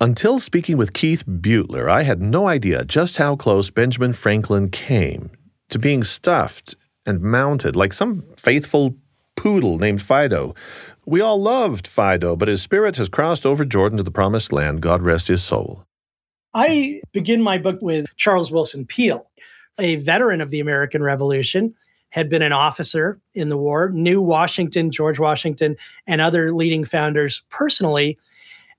Until 0.00 0.38
speaking 0.38 0.76
with 0.76 0.92
Keith 0.92 1.26
Beutler, 1.26 1.90
I 1.90 2.04
had 2.04 2.22
no 2.22 2.46
idea 2.46 2.84
just 2.84 3.16
how 3.16 3.34
close 3.34 3.70
Benjamin 3.70 4.12
Franklin 4.12 4.70
came 4.70 5.30
to 5.70 5.80
being 5.80 6.04
stuffed 6.04 6.76
and 7.04 7.20
mounted 7.20 7.74
like 7.74 7.92
some 7.92 8.22
faithful 8.36 8.94
poodle 9.34 9.78
named 9.78 10.00
Fido. 10.00 10.54
We 11.06 11.20
all 11.20 11.42
loved 11.42 11.88
Fido, 11.88 12.36
but 12.36 12.46
his 12.46 12.62
spirit 12.62 12.98
has 12.98 13.08
crossed 13.08 13.44
over 13.44 13.64
Jordan 13.64 13.96
to 13.96 14.04
the 14.04 14.12
promised 14.12 14.52
land. 14.52 14.80
God 14.80 15.02
rest 15.02 15.26
his 15.26 15.42
soul. 15.42 15.84
I 16.54 17.00
begin 17.12 17.42
my 17.42 17.58
book 17.58 17.78
with 17.82 18.06
Charles 18.16 18.52
Willson 18.52 18.86
Peale 18.86 19.28
a 19.78 19.96
veteran 19.96 20.40
of 20.40 20.50
the 20.50 20.60
American 20.60 21.02
Revolution, 21.02 21.74
had 22.14 22.28
been 22.30 22.42
an 22.42 22.52
officer 22.52 23.20
in 23.34 23.48
the 23.48 23.56
war, 23.56 23.90
knew 23.90 24.22
Washington, 24.22 24.92
George 24.92 25.18
Washington, 25.18 25.76
and 26.06 26.20
other 26.20 26.52
leading 26.52 26.84
founders 26.84 27.42
personally. 27.50 28.16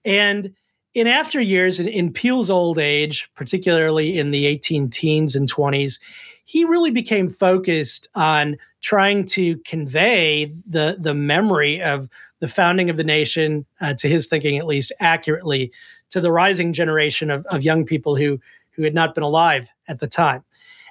And 0.06 0.54
in 0.94 1.06
after 1.06 1.42
years, 1.42 1.78
in, 1.78 1.90
in 1.90 2.14
Peale's 2.14 2.50
old 2.50 2.80
age, 2.80 3.30
particularly 3.36 4.18
in 4.18 4.32
the 4.32 4.46
18 4.46 4.90
teens 4.90 5.36
and 5.36 5.52
20s, 5.52 6.00
he 6.46 6.64
really 6.64 6.92
became 6.92 7.28
focused 7.28 8.08
on 8.16 8.56
trying 8.80 9.26
to 9.26 9.58
convey 9.66 10.54
the, 10.66 10.96
the 10.98 11.14
memory 11.14 11.82
of 11.82 12.08
the 12.40 12.48
founding 12.48 12.90
of 12.90 12.96
the 12.96 13.04
nation, 13.04 13.66
uh, 13.82 13.94
to 13.96 14.08
his 14.08 14.28
thinking 14.28 14.58
at 14.58 14.66
least 14.66 14.94
accurately, 15.02 15.74
to 16.10 16.22
the 16.22 16.32
rising 16.32 16.72
generation 16.72 17.30
of, 17.30 17.46
of 17.48 17.64
young 17.64 17.84
people 17.84 18.16
who, 18.16 18.40
who 18.72 18.84
had 18.84 18.94
not 18.94 19.14
been 19.14 19.24
alive 19.26 19.68
at 19.90 20.00
the 20.00 20.08
time. 20.08 20.42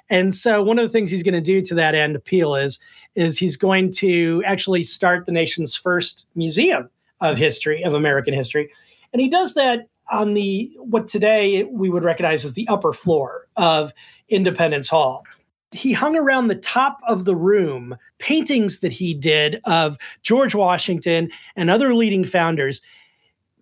And 0.09 0.33
so 0.35 0.61
one 0.61 0.77
of 0.77 0.83
the 0.83 0.91
things 0.91 1.09
he's 1.09 1.23
going 1.23 1.33
to 1.33 1.41
do 1.41 1.61
to 1.61 1.75
that 1.75 1.95
end 1.95 2.15
appeal 2.15 2.55
is 2.55 2.79
is 3.15 3.37
he's 3.37 3.57
going 3.57 3.91
to 3.93 4.43
actually 4.45 4.83
start 4.83 5.25
the 5.25 5.31
nation's 5.31 5.75
first 5.75 6.27
museum 6.35 6.89
of 7.21 7.37
history 7.37 7.83
of 7.83 7.93
American 7.93 8.33
history. 8.33 8.69
And 9.13 9.21
he 9.21 9.29
does 9.29 9.53
that 9.53 9.87
on 10.11 10.33
the 10.33 10.71
what 10.79 11.07
today 11.07 11.63
we 11.63 11.89
would 11.89 12.03
recognize 12.03 12.45
as 12.45 12.53
the 12.53 12.67
upper 12.67 12.93
floor 12.93 13.47
of 13.55 13.91
Independence 14.29 14.87
Hall. 14.87 15.23
He 15.71 15.93
hung 15.93 16.15
around 16.15 16.47
the 16.47 16.55
top 16.55 16.99
of 17.07 17.25
the 17.25 17.35
room 17.35 17.97
paintings 18.19 18.79
that 18.79 18.93
he 18.93 19.13
did 19.13 19.59
of 19.65 19.97
George 20.21 20.55
Washington 20.55 21.29
and 21.55 21.69
other 21.69 21.93
leading 21.93 22.23
founders, 22.23 22.81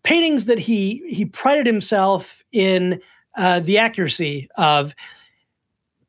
paintings 0.03 0.45
that 0.45 0.59
he 0.59 1.01
he 1.07 1.25
prided 1.25 1.65
himself 1.65 2.43
in 2.51 2.99
uh, 3.37 3.61
the 3.61 3.77
accuracy 3.77 4.49
of 4.57 4.93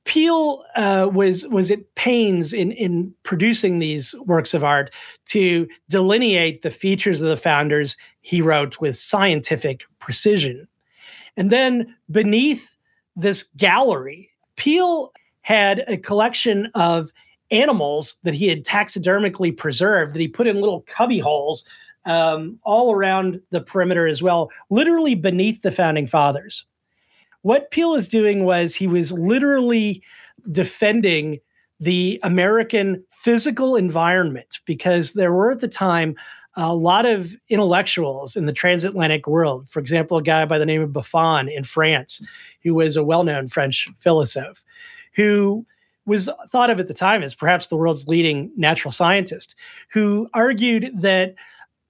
Peale 0.05 0.63
uh, 0.77 1.09
was 1.13 1.47
was 1.49 1.71
at 1.71 1.95
pains 1.95 2.53
in 2.53 2.73
in 2.73 3.15
producing 3.23 3.79
these 3.79 4.15
works 4.27 4.55
of 4.55 4.63
art 4.63 4.91
to 5.27 5.67
delineate 5.89 6.63
the 6.63 6.71
features 6.71 7.23
of 7.23 7.29
the 7.29 7.37
founders. 7.37 7.97
He 8.21 8.41
wrote 8.41 8.81
with 8.81 8.99
scientific 8.99 9.85
precision, 9.99 10.69
and 11.37 11.51
then 11.51 11.95
beneath 12.11 12.77
this 13.17 13.45
gallery, 13.57 14.31
Peale 14.57 15.13
had 15.43 15.85
a 15.89 15.97
collection 15.97 16.71
of 16.75 17.11
animals 17.51 18.17
that 18.23 18.35
he 18.35 18.49
had 18.49 18.65
taxidermically 18.65 19.57
preserved 19.57 20.15
that 20.15 20.21
he 20.21 20.29
put 20.29 20.47
in 20.47 20.61
little 20.61 20.83
cubby 20.83 21.19
holes 21.19 21.65
um, 22.07 22.59
all 22.65 22.93
around 22.93 23.41
the 23.51 23.61
perimeter 23.61 24.07
as 24.07 24.23
well, 24.23 24.51
literally 24.71 25.15
beneath 25.15 25.63
the 25.63 25.73
founding 25.73 26.07
fathers. 26.07 26.67
What 27.45 27.71
Peale 27.71 27.91
was 27.93 28.09
doing 28.09 28.47
was 28.47 28.75
he 28.75 28.87
was 28.87 29.13
literally 29.13 30.03
defending 30.51 31.41
the 31.79 32.19
American 32.23 33.05
physical 33.11 33.77
environment 33.77 34.61
because 34.65 35.13
there 35.13 35.31
were 35.31 35.51
at 35.51 35.61
the 35.61 35.69
time 35.69 36.15
a 36.57 36.75
lot 36.75 37.05
of 37.05 37.35
intellectuals 37.51 38.35
in 38.35 38.47
the 38.47 38.53
transatlantic 38.55 39.27
world. 39.27 39.69
For 39.69 39.79
example, 39.79 40.17
a 40.17 40.23
guy 40.23 40.47
by 40.47 40.59
the 40.59 40.65
name 40.65 40.81
of 40.81 40.95
Buffon 40.95 41.51
in 41.51 41.65
France, 41.65 42.23
who 42.63 42.75
was 42.75 42.97
a 42.97 43.05
well 43.05 43.25
known 43.25 43.49
French 43.49 43.91
philosopher, 44.01 44.55
who 45.15 45.67
was 46.07 46.31
thought 46.49 46.71
of 46.71 46.81
at 46.81 46.89
the 46.89 46.95
time 46.95 47.23
as 47.23 47.35
perhaps 47.35 47.69
the 47.69 47.77
world's 47.77 48.09
leading 48.09 48.53
natural 48.57 48.91
scientist, 48.91 49.55
who 49.93 50.31
argued 50.33 50.91
that 50.95 51.35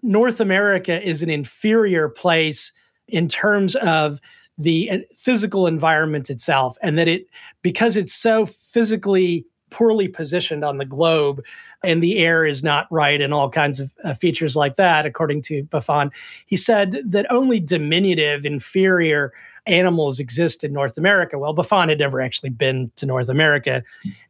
North 0.02 0.40
America 0.40 1.00
is 1.00 1.22
an 1.22 1.30
inferior 1.30 2.08
place 2.08 2.72
in 3.06 3.28
terms 3.28 3.76
of 3.76 4.20
the 4.58 5.04
physical 5.16 5.66
environment 5.66 6.30
itself, 6.30 6.76
and 6.82 6.98
that 6.98 7.08
it, 7.08 7.26
because 7.62 7.96
it's 7.96 8.14
so 8.14 8.46
physically 8.46 9.46
poorly 9.70 10.06
positioned 10.06 10.64
on 10.64 10.78
the 10.78 10.84
globe 10.84 11.42
and 11.82 12.00
the 12.00 12.18
air 12.18 12.46
is 12.46 12.62
not 12.62 12.86
right 12.92 13.20
and 13.20 13.34
all 13.34 13.50
kinds 13.50 13.80
of 13.80 13.92
uh, 14.04 14.14
features 14.14 14.54
like 14.54 14.76
that 14.76 15.04
according 15.04 15.42
to 15.42 15.64
buffon 15.64 16.12
he 16.46 16.56
said 16.56 16.96
that 17.04 17.26
only 17.28 17.58
diminutive 17.58 18.46
inferior 18.46 19.32
animals 19.66 20.20
exist 20.20 20.62
in 20.62 20.72
north 20.72 20.96
america. 20.96 21.40
Well 21.40 21.54
buffon 21.54 21.88
had 21.88 21.98
never 21.98 22.20
actually 22.20 22.50
been 22.50 22.92
to 22.94 23.04
north 23.04 23.28
america 23.28 23.82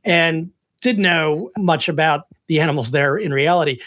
and 0.03 0.51
didn't 0.85 1.03
know 1.03 1.51
much 1.59 1.89
about 1.89 2.27
the 2.47 2.61
animals 2.61 2.91
there 2.91 3.17
in 3.17 3.33
reality. 3.33 3.81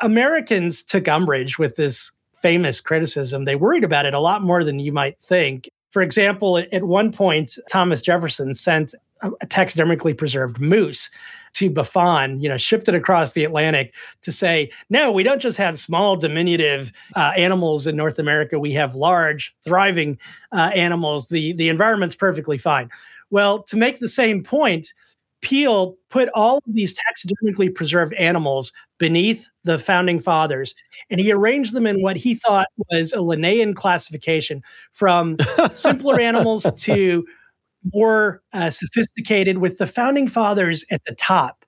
Americans 0.00 0.82
took 0.82 1.06
umbrage 1.06 1.56
with 1.56 1.76
this 1.76 2.10
famous 2.42 2.80
criticism. 2.80 3.44
They 3.44 3.54
worried 3.54 3.84
about 3.84 4.06
it 4.06 4.14
a 4.14 4.18
lot 4.18 4.42
more 4.42 4.64
than 4.64 4.80
you 4.80 4.92
might 4.92 5.16
think 5.20 5.70
for 5.92 6.02
example, 6.02 6.58
at 6.58 6.84
one 6.84 7.12
point, 7.12 7.58
Thomas 7.70 8.02
Jefferson 8.02 8.54
sent 8.54 8.94
a 9.22 9.46
taxidermically 9.46 10.16
preserved 10.16 10.60
moose 10.60 11.08
to 11.52 11.70
Buffon, 11.70 12.40
you 12.40 12.48
know, 12.48 12.56
shipped 12.56 12.88
it 12.88 12.94
across 12.94 13.34
the 13.34 13.44
Atlantic 13.44 13.94
to 14.22 14.32
say, 14.32 14.70
no, 14.90 15.12
we 15.12 15.22
don't 15.22 15.40
just 15.40 15.58
have 15.58 15.78
small, 15.78 16.16
diminutive 16.16 16.90
uh, 17.14 17.32
animals 17.36 17.86
in 17.86 17.94
North 17.94 18.18
America. 18.18 18.58
We 18.58 18.72
have 18.72 18.94
large, 18.94 19.54
thriving 19.64 20.18
uh, 20.50 20.70
animals. 20.74 21.28
The, 21.28 21.52
the 21.52 21.68
environment's 21.68 22.16
perfectly 22.16 22.58
fine. 22.58 22.88
Well, 23.30 23.62
to 23.64 23.76
make 23.76 24.00
the 24.00 24.08
same 24.08 24.42
point, 24.42 24.92
Peale 25.42 25.96
put 26.08 26.28
all 26.34 26.58
of 26.58 26.74
these 26.74 26.94
taxidermically 26.94 27.74
preserved 27.74 28.14
animals 28.14 28.72
beneath 28.98 29.48
the 29.64 29.78
founding 29.78 30.20
fathers, 30.20 30.74
and 31.10 31.20
he 31.20 31.32
arranged 31.32 31.74
them 31.74 31.86
in 31.86 32.00
what 32.00 32.16
he 32.16 32.34
thought 32.34 32.68
was 32.90 33.12
a 33.12 33.20
Linnaean 33.20 33.74
classification 33.74 34.62
from 34.92 35.36
simpler 35.72 36.20
animals 36.20 36.66
to 36.76 37.26
more 37.92 38.42
uh, 38.52 38.70
sophisticated 38.70 39.58
with 39.58 39.78
the 39.78 39.86
founding 39.86 40.28
fathers 40.28 40.84
at 40.90 41.04
the 41.04 41.14
top. 41.14 41.64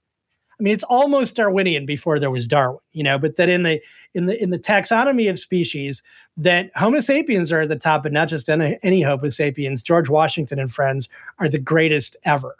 I 0.59 0.62
mean, 0.62 0.73
it's 0.73 0.85
almost 0.85 1.35
Darwinian 1.35 1.85
before 1.85 2.21
there 2.21 2.31
was 2.31 2.47
Darwin, 2.47 2.78
you 2.93 3.02
know, 3.02 3.19
but 3.19 3.37
that 3.37 3.49
in 3.49 3.64
the 3.64 3.81
in 4.14 4.26
the 4.26 4.40
in 4.40 4.50
the 4.50 4.59
taxonomy 4.59 5.28
of 5.28 5.38
species, 5.38 6.00
that 6.37 6.71
Homo 6.76 7.00
sapiens 7.00 7.50
are 7.50 7.61
at 7.61 7.69
the 7.69 7.76
top, 7.76 8.04
but 8.04 8.12
not 8.12 8.28
just 8.28 8.49
any, 8.49 8.78
any 8.85 9.02
Homo 9.02 9.31
sapiens. 9.31 9.83
George 9.83 10.09
Washington 10.09 10.61
and 10.61 10.73
friends 10.73 11.09
are 11.40 11.49
the 11.49 11.59
greatest 11.59 12.16
ever. 12.25 12.54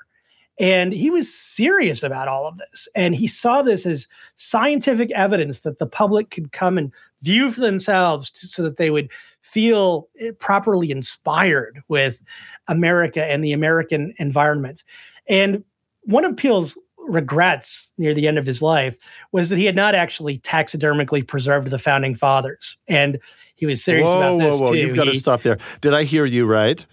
And 0.59 0.93
he 0.93 1.11
was 1.11 1.33
serious 1.33 2.03
about 2.03 2.29
all 2.29 2.47
of 2.47 2.59
this. 2.59 2.89
And 2.95 3.15
he 3.15 3.27
saw 3.27 3.63
this 3.63 3.87
as 3.87 4.07
scientific 4.37 5.11
evidence 5.13 5.63
that 5.63 5.79
the 5.79 5.87
public 5.87 6.31
could 6.31 6.53
come 6.53 6.79
and 6.79 6.93
view 7.23 7.51
for 7.51 7.61
themselves 7.61 8.31
to, 8.31 8.47
so 8.47 8.63
that 8.63 8.77
they 8.77 8.91
would 8.91 9.11
feel 9.41 10.09
eh, 10.21 10.31
properly 10.39 10.91
inspired 10.91 11.81
with 11.89 12.23
America 12.69 13.25
and 13.25 13.43
the 13.43 13.53
American 13.53 14.15
environment. 14.19 14.85
And 15.29 15.65
one 16.03 16.25
of 16.25 16.37
Peale's 16.37 16.77
regrets 16.99 17.93
near 17.99 18.15
the 18.15 18.27
end 18.27 18.39
of 18.39 18.47
his 18.47 18.63
life 18.63 18.97
was 19.33 19.51
that 19.51 19.59
he 19.59 19.65
had 19.65 19.77
not 19.77 19.95
actually 19.95 20.39
taxidermically 20.39 21.27
preserved 21.27 21.71
the 21.71 21.79
founding 21.79 22.15
fathers. 22.15 22.77
And 22.89 23.19
he 23.55 23.67
was 23.67 23.83
serious 23.83 24.07
whoa, 24.07 24.19
about 24.19 24.39
this 24.39 24.61
whoa, 24.61 24.67
whoa. 24.67 24.73
too. 24.73 24.79
You've 24.79 24.97
got 24.97 25.07
he, 25.07 25.13
to 25.13 25.19
stop 25.19 25.43
there. 25.43 25.59
Did 25.81 25.95
I 25.95 26.05
hear 26.05 26.25
you 26.25 26.47
right? 26.47 26.85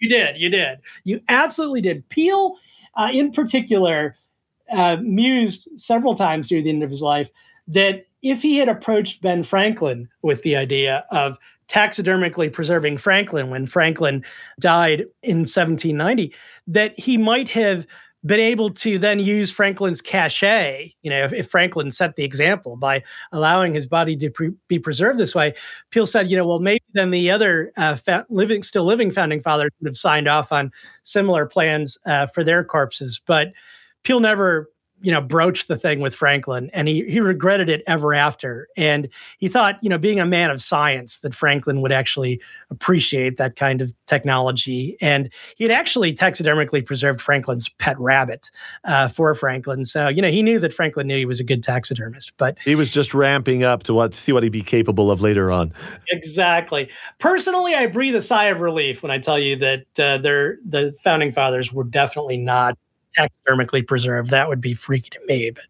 You 0.00 0.08
did. 0.08 0.36
You 0.36 0.48
did. 0.48 0.78
You 1.04 1.20
absolutely 1.28 1.80
did. 1.80 2.08
Peale, 2.08 2.56
uh, 2.94 3.10
in 3.12 3.32
particular, 3.32 4.16
uh, 4.70 4.98
mused 5.02 5.68
several 5.76 6.14
times 6.14 6.50
near 6.50 6.62
the 6.62 6.70
end 6.70 6.82
of 6.82 6.90
his 6.90 7.02
life 7.02 7.30
that 7.66 8.04
if 8.22 8.42
he 8.42 8.56
had 8.56 8.68
approached 8.68 9.22
Ben 9.22 9.42
Franklin 9.42 10.08
with 10.22 10.42
the 10.42 10.56
idea 10.56 11.04
of 11.10 11.38
taxidermically 11.68 12.50
preserving 12.52 12.96
Franklin 12.96 13.50
when 13.50 13.66
Franklin 13.66 14.24
died 14.58 15.00
in 15.22 15.40
1790, 15.40 16.34
that 16.66 16.98
he 16.98 17.18
might 17.18 17.48
have 17.48 17.86
been 18.26 18.40
able 18.40 18.70
to 18.70 18.98
then 18.98 19.20
use 19.20 19.50
Franklin's 19.50 20.00
cachet, 20.00 20.92
you 21.02 21.10
know, 21.10 21.24
if, 21.24 21.32
if 21.32 21.50
Franklin 21.50 21.90
set 21.90 22.16
the 22.16 22.24
example 22.24 22.76
by 22.76 23.02
allowing 23.32 23.74
his 23.74 23.86
body 23.86 24.16
to 24.16 24.30
pre- 24.30 24.52
be 24.66 24.78
preserved 24.78 25.18
this 25.18 25.34
way, 25.34 25.54
Peale 25.90 26.06
said, 26.06 26.30
you 26.30 26.36
know, 26.36 26.46
well, 26.46 26.58
maybe 26.58 26.82
then 26.94 27.10
the 27.10 27.30
other 27.30 27.72
uh, 27.76 27.94
fa- 27.94 28.26
living, 28.28 28.62
still 28.62 28.84
living 28.84 29.12
founding 29.12 29.40
fathers 29.40 29.70
would 29.80 29.88
have 29.88 29.96
signed 29.96 30.26
off 30.26 30.50
on 30.50 30.72
similar 31.04 31.46
plans 31.46 31.96
uh, 32.06 32.26
for 32.26 32.42
their 32.42 32.64
corpses. 32.64 33.20
But 33.24 33.52
Peale 34.02 34.20
never 34.20 34.68
you 35.00 35.12
know, 35.12 35.20
broached 35.20 35.68
the 35.68 35.76
thing 35.76 36.00
with 36.00 36.14
Franklin 36.14 36.70
and 36.72 36.88
he, 36.88 37.04
he 37.08 37.20
regretted 37.20 37.68
it 37.68 37.82
ever 37.86 38.14
after. 38.14 38.68
And 38.76 39.08
he 39.38 39.48
thought, 39.48 39.78
you 39.82 39.88
know, 39.88 39.98
being 39.98 40.18
a 40.18 40.26
man 40.26 40.50
of 40.50 40.62
science, 40.62 41.18
that 41.20 41.34
Franklin 41.34 41.80
would 41.82 41.92
actually 41.92 42.40
appreciate 42.70 43.36
that 43.36 43.56
kind 43.56 43.80
of 43.80 43.92
technology. 44.06 44.96
And 45.00 45.30
he 45.56 45.64
had 45.64 45.70
actually 45.70 46.12
taxidermically 46.14 46.84
preserved 46.84 47.20
Franklin's 47.20 47.68
pet 47.68 47.98
rabbit 47.98 48.50
uh, 48.84 49.08
for 49.08 49.34
Franklin. 49.34 49.84
So, 49.84 50.08
you 50.08 50.20
know, 50.20 50.30
he 50.30 50.42
knew 50.42 50.58
that 50.58 50.74
Franklin 50.74 51.06
knew 51.06 51.16
he 51.16 51.26
was 51.26 51.40
a 51.40 51.44
good 51.44 51.62
taxidermist, 51.62 52.36
but 52.36 52.56
he 52.64 52.74
was 52.74 52.90
just 52.90 53.14
ramping 53.14 53.62
up 53.62 53.84
to 53.84 53.94
what, 53.94 54.14
see 54.14 54.32
what 54.32 54.42
he'd 54.42 54.50
be 54.50 54.62
capable 54.62 55.10
of 55.10 55.20
later 55.20 55.52
on. 55.52 55.72
Exactly. 56.10 56.90
Personally, 57.18 57.74
I 57.74 57.86
breathe 57.86 58.16
a 58.16 58.22
sigh 58.22 58.46
of 58.46 58.60
relief 58.60 59.02
when 59.02 59.12
I 59.12 59.18
tell 59.18 59.38
you 59.38 59.56
that 59.56 59.80
uh, 59.98 60.18
the 60.18 60.94
founding 61.04 61.32
fathers 61.32 61.72
were 61.72 61.84
definitely 61.84 62.38
not 62.38 62.76
taxidermically 63.16 63.86
preserved. 63.86 64.30
That 64.30 64.48
would 64.48 64.60
be 64.60 64.74
freaky 64.74 65.10
to 65.10 65.20
me, 65.26 65.50
but. 65.50 65.64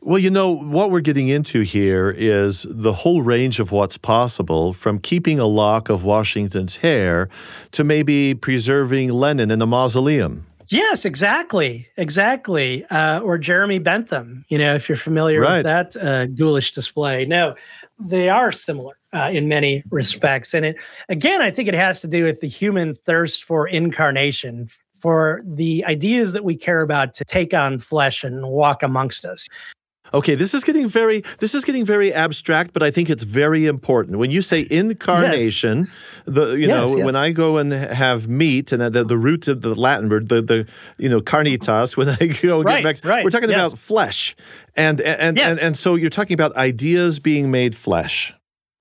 Well, 0.00 0.18
you 0.18 0.30
know, 0.30 0.56
what 0.56 0.90
we're 0.90 1.00
getting 1.00 1.28
into 1.28 1.62
here 1.62 2.14
is 2.16 2.64
the 2.70 2.92
whole 2.92 3.22
range 3.22 3.58
of 3.58 3.72
what's 3.72 3.96
possible 3.96 4.72
from 4.72 5.00
keeping 5.00 5.40
a 5.40 5.46
lock 5.46 5.88
of 5.88 6.04
Washington's 6.04 6.76
hair 6.76 7.28
to 7.72 7.82
maybe 7.82 8.34
preserving 8.34 9.10
Lenin 9.10 9.50
in 9.50 9.60
a 9.60 9.66
mausoleum. 9.66 10.46
Yes, 10.68 11.04
exactly. 11.04 11.88
Exactly. 11.96 12.84
Uh, 12.86 13.20
or 13.20 13.38
Jeremy 13.38 13.78
Bentham, 13.78 14.44
you 14.48 14.58
know, 14.58 14.74
if 14.74 14.88
you're 14.88 14.96
familiar 14.96 15.40
right. 15.40 15.58
with 15.58 15.66
that 15.66 15.96
uh, 15.96 16.26
ghoulish 16.26 16.72
display. 16.72 17.24
No, 17.24 17.54
they 17.98 18.28
are 18.28 18.52
similar 18.52 18.98
uh, 19.12 19.30
in 19.32 19.48
many 19.48 19.82
respects. 19.90 20.54
And 20.54 20.66
it, 20.66 20.76
again, 21.08 21.40
I 21.40 21.50
think 21.50 21.68
it 21.68 21.74
has 21.74 22.00
to 22.00 22.08
do 22.08 22.24
with 22.24 22.40
the 22.40 22.48
human 22.48 22.94
thirst 22.94 23.44
for 23.44 23.66
incarnation, 23.68 24.68
for 24.98 25.42
the 25.44 25.84
ideas 25.86 26.32
that 26.32 26.44
we 26.44 26.56
care 26.56 26.82
about 26.82 27.14
to 27.14 27.24
take 27.24 27.54
on 27.54 27.78
flesh 27.78 28.24
and 28.24 28.46
walk 28.46 28.82
amongst 28.82 29.24
us. 29.24 29.48
Okay, 30.14 30.34
this 30.34 30.54
is 30.54 30.62
getting 30.62 30.88
very 30.88 31.22
this 31.40 31.54
is 31.54 31.64
getting 31.64 31.84
very 31.84 32.12
abstract, 32.12 32.72
but 32.72 32.82
I 32.82 32.90
think 32.90 33.10
it's 33.10 33.24
very 33.24 33.66
important. 33.66 34.18
When 34.18 34.30
you 34.30 34.40
say 34.40 34.66
incarnation, 34.70 35.78
yes. 35.78 35.88
the 36.26 36.52
you 36.52 36.68
yes, 36.68 36.68
know 36.68 36.96
yes. 36.96 37.04
when 37.04 37.16
I 37.16 37.32
go 37.32 37.56
and 37.56 37.72
have 37.72 38.28
meat 38.28 38.72
and 38.72 38.82
the, 38.82 39.04
the 39.04 39.18
root 39.18 39.48
of 39.48 39.62
the 39.62 39.74
Latin 39.74 40.08
word, 40.08 40.28
the 40.28 40.42
the 40.42 40.66
you 40.98 41.08
know 41.08 41.20
carnitas, 41.20 41.96
when 41.96 42.08
I 42.08 42.26
go 42.40 42.58
and 42.58 42.66
right, 42.66 42.84
get 42.84 43.02
back, 43.02 43.10
right, 43.10 43.24
we're 43.24 43.30
talking 43.30 43.50
about 43.50 43.76
flesh, 43.76 44.36
and 44.76 45.00
and, 45.00 45.38
and 45.38 45.58
and 45.58 45.76
so 45.76 45.96
you're 45.96 46.10
talking 46.10 46.34
about 46.34 46.54
ideas 46.56 47.18
being 47.18 47.50
made 47.50 47.74
flesh. 47.74 48.32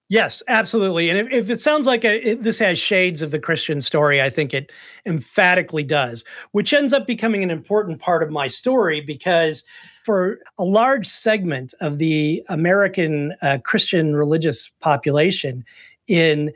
Yes, 0.08 0.44
absolutely. 0.48 1.10
And 1.10 1.18
if, 1.18 1.32
if 1.32 1.50
it 1.50 1.62
sounds 1.62 1.88
like 1.88 2.06
a, 2.06 2.32
it, 2.32 2.44
this 2.44 2.60
has 2.60 2.78
shades 2.78 3.24
of 3.24 3.32
the 3.32 3.40
Christian 3.40 3.82
story, 3.82 4.22
I 4.22 4.30
think 4.30 4.54
it 4.54 4.72
emphatically 5.06 5.84
does, 5.84 6.24
which 6.52 6.74
ends 6.74 6.94
up 6.94 7.08
becoming 7.08 7.42
an 7.42 7.50
important 7.50 8.00
part 8.00 8.22
of 8.22 8.30
my 8.30 8.48
story 8.48 9.02
because 9.02 9.64
for 10.04 10.38
a 10.60 10.64
large 10.64 11.08
segment 11.08 11.74
of 11.82 11.98
the 11.98 12.44
American 12.50 13.34
uh, 13.42 13.58
Christian 13.64 14.16
religious 14.16 14.70
population 14.80 15.66
in 16.08 16.54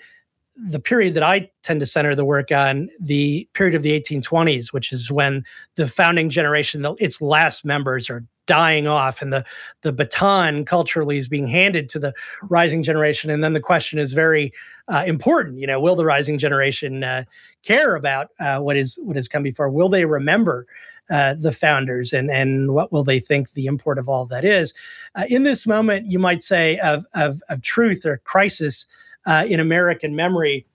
the 0.56 0.80
period 0.80 1.16
that 1.16 1.24
I 1.24 1.50
tend 1.64 1.80
to 1.80 1.88
center 1.88 2.14
the 2.14 2.26
work 2.26 2.52
on, 2.52 2.90
the 3.00 3.50
period 3.54 3.76
of 3.76 3.82
the 3.82 4.00
1820s, 4.00 4.72
which 4.74 4.92
is 4.92 5.10
when 5.10 5.44
the 5.76 5.88
founding 5.88 6.30
generation, 6.30 6.86
its 7.00 7.20
last 7.22 7.66
members 7.66 8.10
are 8.10 8.24
dying 8.50 8.88
off 8.88 9.22
and 9.22 9.32
the 9.32 9.46
the 9.84 9.94
baton 9.94 10.66
culturally 10.66 11.20
is 11.20 11.28
being 11.28 11.48
handed 11.48 11.88
to 11.88 12.00
the 12.00 12.12
rising 12.50 12.82
generation. 12.82 13.30
And 13.30 13.44
then 13.44 13.54
the 13.54 13.60
question 13.60 14.00
is 14.00 14.14
very 14.14 14.52
uh, 14.88 15.04
important 15.06 15.60
you 15.60 15.68
know 15.68 15.80
will 15.80 15.96
the 15.96 16.04
rising 16.04 16.40
generation 16.40 17.04
uh, 17.04 17.26
care 17.64 17.96
about 17.96 18.30
uh, 18.40 18.58
what 18.58 18.76
is 18.76 18.98
what 19.04 19.16
has 19.16 19.28
come 19.28 19.44
before? 19.44 19.70
Will 19.70 19.88
they 19.88 20.06
remember 20.06 20.66
uh, 21.12 21.36
the 21.36 21.52
founders 21.52 22.12
and 22.12 22.32
and 22.32 22.74
what 22.74 22.92
will 22.92 23.04
they 23.04 23.20
think 23.20 23.54
the 23.54 23.68
import 23.68 24.00
of 24.00 24.10
all 24.10 24.26
that 24.26 24.44
is? 24.44 24.74
Uh, 25.14 25.26
in 25.30 25.44
this 25.44 25.68
moment 25.68 26.08
you 26.08 26.18
might 26.18 26.42
say 26.42 26.80
of 26.80 27.06
of, 27.14 27.40
of 27.50 27.62
truth 27.62 28.04
or 28.04 28.18
crisis 28.26 28.88
uh, 29.28 29.46
in 29.48 29.60
american 29.60 30.16
memory 30.16 30.66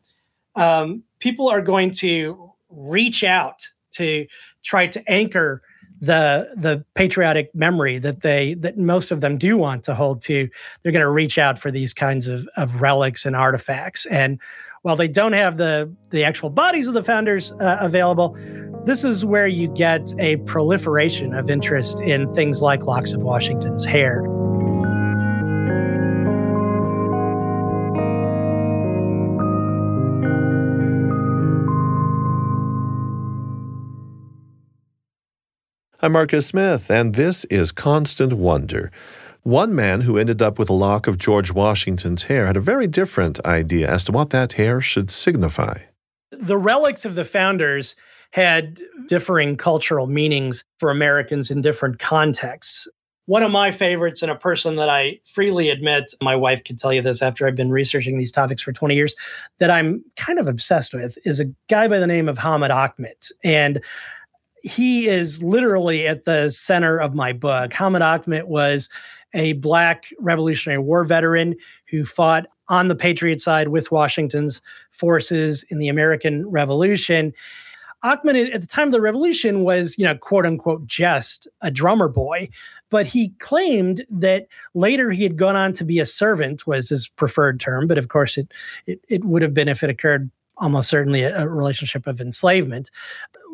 um, 0.54 1.02
people 1.18 1.48
are 1.48 1.62
going 1.62 1.90
to 1.90 2.52
reach 2.70 3.24
out 3.24 3.68
to 3.90 4.26
try 4.62 4.86
to 4.86 5.02
anchor 5.10 5.62
the 6.04 6.48
the 6.56 6.84
patriotic 6.94 7.54
memory 7.54 7.98
that 7.98 8.22
they 8.22 8.54
that 8.54 8.76
most 8.76 9.10
of 9.10 9.20
them 9.20 9.38
do 9.38 9.56
want 9.56 9.84
to 9.84 9.94
hold 9.94 10.20
to 10.22 10.48
they're 10.82 10.92
going 10.92 11.00
to 11.00 11.10
reach 11.10 11.38
out 11.38 11.58
for 11.58 11.70
these 11.70 11.94
kinds 11.94 12.28
of, 12.28 12.48
of 12.56 12.80
relics 12.80 13.24
and 13.24 13.34
artifacts. 13.34 14.06
And 14.06 14.40
while 14.82 14.96
they 14.96 15.08
don't 15.08 15.32
have 15.32 15.56
the 15.56 15.92
the 16.10 16.24
actual 16.24 16.50
bodies 16.50 16.86
of 16.86 16.94
the 16.94 17.02
founders 17.02 17.52
uh, 17.52 17.78
available 17.80 18.36
this 18.84 19.02
is 19.02 19.24
where 19.24 19.46
you 19.46 19.68
get 19.68 20.12
a 20.18 20.36
proliferation 20.38 21.32
of 21.32 21.48
interest 21.48 22.00
in 22.02 22.32
things 22.34 22.60
like 22.60 22.82
locks 22.82 23.12
of 23.12 23.22
washington's 23.22 23.84
hair 23.84 24.22
I'm 36.04 36.12
Marcus 36.12 36.46
Smith, 36.46 36.90
and 36.90 37.14
this 37.14 37.46
is 37.46 37.72
Constant 37.72 38.34
Wonder. 38.34 38.92
One 39.42 39.74
man 39.74 40.02
who 40.02 40.18
ended 40.18 40.42
up 40.42 40.58
with 40.58 40.68
a 40.68 40.74
lock 40.74 41.06
of 41.06 41.16
George 41.16 41.50
Washington's 41.50 42.24
hair 42.24 42.44
had 42.44 42.58
a 42.58 42.60
very 42.60 42.86
different 42.86 43.42
idea 43.46 43.90
as 43.90 44.02
to 44.02 44.12
what 44.12 44.28
that 44.28 44.52
hair 44.52 44.82
should 44.82 45.10
signify. 45.10 45.78
The 46.30 46.58
relics 46.58 47.06
of 47.06 47.14
the 47.14 47.24
founders 47.24 47.96
had 48.32 48.82
differing 49.08 49.56
cultural 49.56 50.06
meanings 50.06 50.62
for 50.78 50.90
Americans 50.90 51.50
in 51.50 51.62
different 51.62 52.00
contexts. 52.00 52.86
One 53.24 53.42
of 53.42 53.50
my 53.50 53.70
favorites, 53.70 54.20
and 54.20 54.30
a 54.30 54.36
person 54.36 54.76
that 54.76 54.90
I 54.90 55.20
freely 55.24 55.70
admit, 55.70 56.12
my 56.20 56.36
wife 56.36 56.64
could 56.64 56.78
tell 56.78 56.92
you 56.92 57.00
this 57.00 57.22
after 57.22 57.46
I've 57.46 57.56
been 57.56 57.70
researching 57.70 58.18
these 58.18 58.30
topics 58.30 58.60
for 58.60 58.74
20 58.74 58.94
years, 58.94 59.16
that 59.58 59.70
I'm 59.70 60.04
kind 60.16 60.38
of 60.38 60.48
obsessed 60.48 60.92
with, 60.92 61.16
is 61.24 61.40
a 61.40 61.46
guy 61.70 61.88
by 61.88 61.98
the 61.98 62.06
name 62.06 62.28
of 62.28 62.36
Hamet 62.36 62.70
Achmet. 62.70 63.32
And 63.42 63.80
he 64.64 65.06
is 65.06 65.42
literally 65.42 66.06
at 66.06 66.24
the 66.24 66.50
center 66.50 66.98
of 66.98 67.14
my 67.14 67.32
book. 67.32 67.72
Hamet 67.72 68.00
Achmet 68.00 68.48
was 68.48 68.88
a 69.34 69.52
black 69.54 70.06
Revolutionary 70.18 70.78
War 70.78 71.04
veteran 71.04 71.54
who 71.90 72.04
fought 72.04 72.46
on 72.68 72.88
the 72.88 72.94
Patriot 72.94 73.40
side 73.40 73.68
with 73.68 73.92
Washington's 73.92 74.62
forces 74.90 75.64
in 75.68 75.78
the 75.78 75.88
American 75.88 76.48
Revolution. 76.48 77.32
Achmet, 78.02 78.54
at 78.54 78.62
the 78.62 78.66
time 78.66 78.88
of 78.88 78.92
the 78.92 79.00
revolution, 79.00 79.64
was, 79.64 79.98
you 79.98 80.04
know, 80.04 80.16
quote 80.16 80.46
unquote, 80.46 80.86
just 80.86 81.46
a 81.60 81.70
drummer 81.70 82.08
boy. 82.08 82.48
But 82.90 83.06
he 83.06 83.30
claimed 83.40 84.04
that 84.10 84.46
later 84.74 85.10
he 85.10 85.24
had 85.24 85.36
gone 85.36 85.56
on 85.56 85.72
to 85.74 85.84
be 85.84 85.98
a 85.98 86.06
servant, 86.06 86.66
was 86.66 86.88
his 86.88 87.08
preferred 87.08 87.60
term. 87.60 87.86
But 87.86 87.98
of 87.98 88.08
course, 88.08 88.38
it, 88.38 88.52
it, 88.86 89.00
it 89.08 89.24
would 89.24 89.42
have 89.42 89.54
been 89.54 89.68
if 89.68 89.82
it 89.82 89.90
occurred 89.90 90.30
almost 90.58 90.88
certainly 90.88 91.22
a, 91.22 91.48
relationship 91.48 92.06
of 92.06 92.20
enslavement 92.20 92.90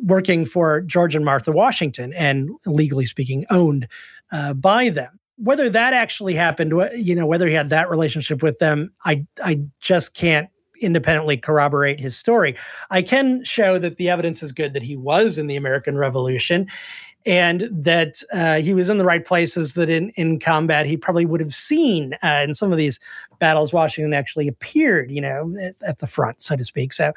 working 0.03 0.45
for 0.45 0.81
George 0.83 1.15
and 1.15 1.25
Martha 1.25 1.53
Washington 1.53 2.13
and 2.15 2.51
legally 2.67 3.05
speaking 3.05 3.45
owned 3.51 3.89
uh, 4.33 4.55
by 4.55 4.89
them. 4.89 5.19
Whether 5.37 5.71
that 5.71 5.95
actually 5.95 6.35
happened, 6.35 6.73
you 6.95 7.15
know, 7.15 7.27
whether 7.27 7.49
he 7.49 7.55
had 7.55 7.71
that 7.71 7.89
relationship 7.89 8.43
with 8.43 8.59
them, 8.59 8.93
I 9.05 9.27
I 9.43 9.63
just 9.81 10.15
can't 10.15 10.51
independently 10.81 11.37
corroborate 11.37 12.01
his 12.01 12.17
story. 12.17 12.57
I 12.91 13.03
can 13.03 13.45
show 13.45 13.79
that 13.79 13.97
the 13.97 14.09
evidence 14.09 14.43
is 14.43 14.53
good 14.53 14.73
that 14.75 14.83
he 14.83 14.97
was 14.97 15.39
in 15.39 15.47
the 15.47 15.57
American 15.57 15.97
Revolution 15.97 16.67
and 17.27 17.69
that 17.71 18.23
uh, 18.33 18.57
he 18.57 18.73
was 18.73 18.89
in 18.89 18.99
the 18.99 19.05
right 19.05 19.25
places 19.25 19.75
that 19.75 19.91
in, 19.91 20.11
in 20.11 20.39
combat 20.39 20.87
he 20.87 20.97
probably 20.97 21.27
would 21.27 21.41
have 21.41 21.55
seen 21.55 22.15
uh, 22.23 22.43
in 22.45 22.55
some 22.55 22.73
of 22.73 22.79
these 22.79 22.99
battles 23.39 23.73
washington 23.73 24.15
actually 24.15 24.49
appeared 24.49 25.11
you 25.11 25.21
know 25.21 25.55
at, 25.61 25.75
at, 25.87 25.99
the 25.99 26.07
front 26.07 26.43
so 26.43 26.57
to 26.57 26.65
speak. 26.65 26.93
So 26.93 27.13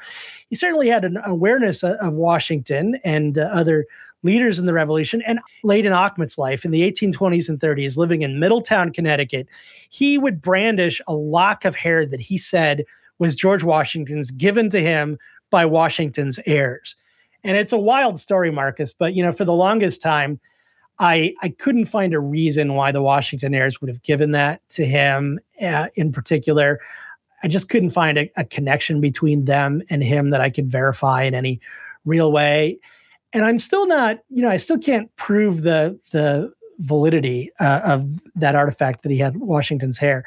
he 0.48 0.56
certainly 0.56 0.88
had 0.88 1.04
an 1.04 1.18
awareness 1.24 1.82
of, 1.82 1.92
of 1.96 2.14
washington 2.14 2.98
and 3.04 3.38
uh, 3.38 3.42
other 3.52 3.86
leaders 4.22 4.58
in 4.58 4.66
the 4.66 4.72
revolution 4.72 5.22
and 5.26 5.38
late 5.62 5.86
in 5.86 5.92
achmet's 5.92 6.38
life 6.38 6.64
in 6.64 6.70
the 6.70 6.90
1820s 6.90 7.48
and 7.48 7.60
30s 7.60 7.96
living 7.96 8.22
in 8.22 8.40
middletown 8.40 8.92
connecticut 8.92 9.48
he 9.88 10.18
would 10.18 10.42
brandish 10.42 11.00
a 11.06 11.14
lock 11.14 11.64
of 11.64 11.74
hair 11.74 12.06
that 12.06 12.20
he 12.20 12.36
said 12.36 12.84
was 13.18 13.34
george 13.34 13.64
washington's 13.64 14.30
given 14.30 14.68
to 14.70 14.80
him 14.80 15.18
by 15.50 15.64
washington's 15.64 16.38
heirs 16.46 16.96
and 17.44 17.56
it's 17.58 17.72
a 17.72 17.78
wild 17.78 18.18
story, 18.18 18.50
Marcus, 18.50 18.92
but 18.92 19.14
you 19.14 19.22
know, 19.22 19.32
for 19.32 19.44
the 19.44 19.52
longest 19.52 20.00
time, 20.00 20.40
I 20.98 21.34
I 21.42 21.50
couldn't 21.50 21.86
find 21.86 22.14
a 22.14 22.20
reason 22.20 22.74
why 22.74 22.90
the 22.90 23.02
Washington 23.02 23.54
heirs 23.54 23.80
would 23.80 23.88
have 23.88 24.02
given 24.02 24.30
that 24.32 24.66
to 24.70 24.86
him 24.86 25.38
uh, 25.60 25.88
in 25.94 26.10
particular. 26.12 26.80
I 27.42 27.48
just 27.48 27.68
couldn't 27.68 27.90
find 27.90 28.16
a, 28.16 28.30
a, 28.38 28.44
connection 28.44 29.02
between 29.02 29.44
them 29.44 29.82
and 29.90 30.02
him 30.02 30.30
that 30.30 30.40
I 30.40 30.48
could 30.48 30.70
verify 30.70 31.24
in 31.24 31.34
any 31.34 31.60
real 32.06 32.32
way. 32.32 32.78
And 33.34 33.44
I'm 33.44 33.58
still 33.58 33.86
not, 33.86 34.20
you 34.30 34.40
know, 34.40 34.48
I 34.48 34.56
still 34.56 34.78
can't 34.78 35.14
prove 35.16 35.62
the 35.62 35.98
the 36.12 36.52
validity 36.78 37.50
uh, 37.60 37.80
of 37.84 38.08
that 38.34 38.54
artifact 38.54 39.02
that 39.02 39.12
he 39.12 39.18
had 39.18 39.36
Washington's 39.36 39.98
hair, 39.98 40.24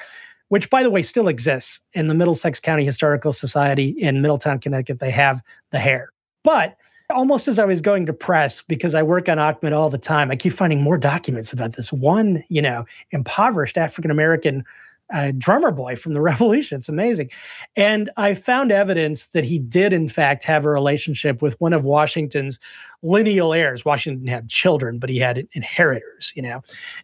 which 0.49 0.69
by 0.69 0.83
the 0.83 0.91
way 0.91 1.01
still 1.01 1.27
exists 1.27 1.79
in 1.93 2.07
the 2.07 2.13
Middlesex 2.13 2.59
County 2.59 2.85
Historical 2.85 3.33
Society 3.33 3.89
in 3.89 4.21
Middletown, 4.21 4.59
Connecticut. 4.59 4.99
They 4.99 5.11
have 5.11 5.41
the 5.71 5.79
hair, 5.79 6.09
but 6.43 6.77
almost 7.09 7.47
as 7.47 7.59
I 7.59 7.65
was 7.65 7.81
going 7.81 8.05
to 8.05 8.13
press, 8.13 8.61
because 8.61 8.93
I 8.93 9.03
work 9.03 9.29
on 9.29 9.37
Achmet 9.37 9.75
all 9.75 9.89
the 9.89 9.97
time, 9.97 10.31
I 10.31 10.35
keep 10.35 10.53
finding 10.53 10.81
more 10.81 10.97
documents 10.97 11.53
about 11.53 11.73
this. 11.73 11.91
One, 11.93 12.43
you 12.49 12.61
know, 12.61 12.85
impoverished 13.11 13.77
African 13.77 14.11
American 14.11 14.65
uh, 15.13 15.31
drummer 15.37 15.71
boy 15.71 15.95
from 15.95 16.13
the 16.13 16.21
revolution. 16.27 16.77
It's 16.77 16.89
amazing. 16.89 17.29
And 17.75 18.09
I 18.17 18.33
found 18.33 18.71
evidence 18.71 19.27
that 19.27 19.43
he 19.43 19.59
did, 19.59 19.93
in 19.93 20.09
fact, 20.09 20.43
have 20.43 20.65
a 20.65 20.69
relationship 20.69 21.41
with 21.41 21.59
one 21.59 21.73
of 21.73 21.83
Washington's 21.83 22.59
lineal 23.03 23.53
heirs. 23.53 23.85
Washington 23.85 24.27
had 24.27 24.49
children, 24.49 24.99
but 24.99 25.09
he 25.09 25.17
had 25.17 25.47
inheritors, 25.53 26.33
you 26.35 26.41
know, 26.41 26.61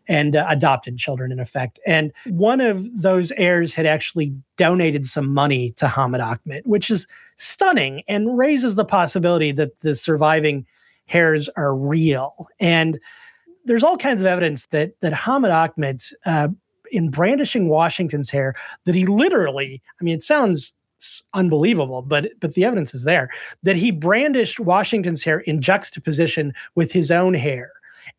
and 0.07 0.35
uh, 0.35 0.45
adopted 0.49 0.97
children, 0.97 1.31
in 1.31 1.39
effect. 1.39 1.79
And 1.85 2.11
one 2.27 2.61
of 2.61 2.85
those 2.99 3.31
heirs 3.33 3.73
had 3.73 3.85
actually 3.85 4.33
donated 4.57 5.05
some 5.05 5.33
money 5.33 5.71
to 5.71 5.87
Hamet 5.87 6.21
Achmet, 6.21 6.65
which 6.65 6.89
is 6.89 7.07
stunning 7.35 8.03
and 8.07 8.37
raises 8.37 8.75
the 8.75 8.85
possibility 8.85 9.51
that 9.51 9.79
the 9.81 9.95
surviving 9.95 10.65
heirs 11.09 11.49
are 11.55 11.75
real. 11.75 12.47
And 12.59 12.99
there's 13.65 13.83
all 13.83 13.97
kinds 13.97 14.21
of 14.21 14.27
evidence 14.27 14.65
that 14.67 14.99
that 15.01 15.13
Hamet 15.13 15.51
Achmet 15.51 16.13
uh, 16.25 16.49
in 16.93 17.09
brandishing 17.09 17.69
Washington's 17.69 18.29
hair 18.29 18.53
that 18.85 18.95
he 18.95 19.05
literally, 19.05 19.81
I 19.99 20.03
mean, 20.03 20.15
it 20.15 20.23
sounds 20.23 20.73
unbelievable, 21.33 22.01
but 22.01 22.31
but 22.39 22.53
the 22.53 22.63
evidence 22.63 22.93
is 22.93 23.03
there 23.03 23.29
that 23.63 23.75
he 23.75 23.91
brandished 23.91 24.59
Washington's 24.59 25.23
hair 25.23 25.39
in 25.39 25.61
juxtaposition 25.61 26.53
with 26.75 26.91
his 26.91 27.11
own 27.11 27.33
hair, 27.33 27.71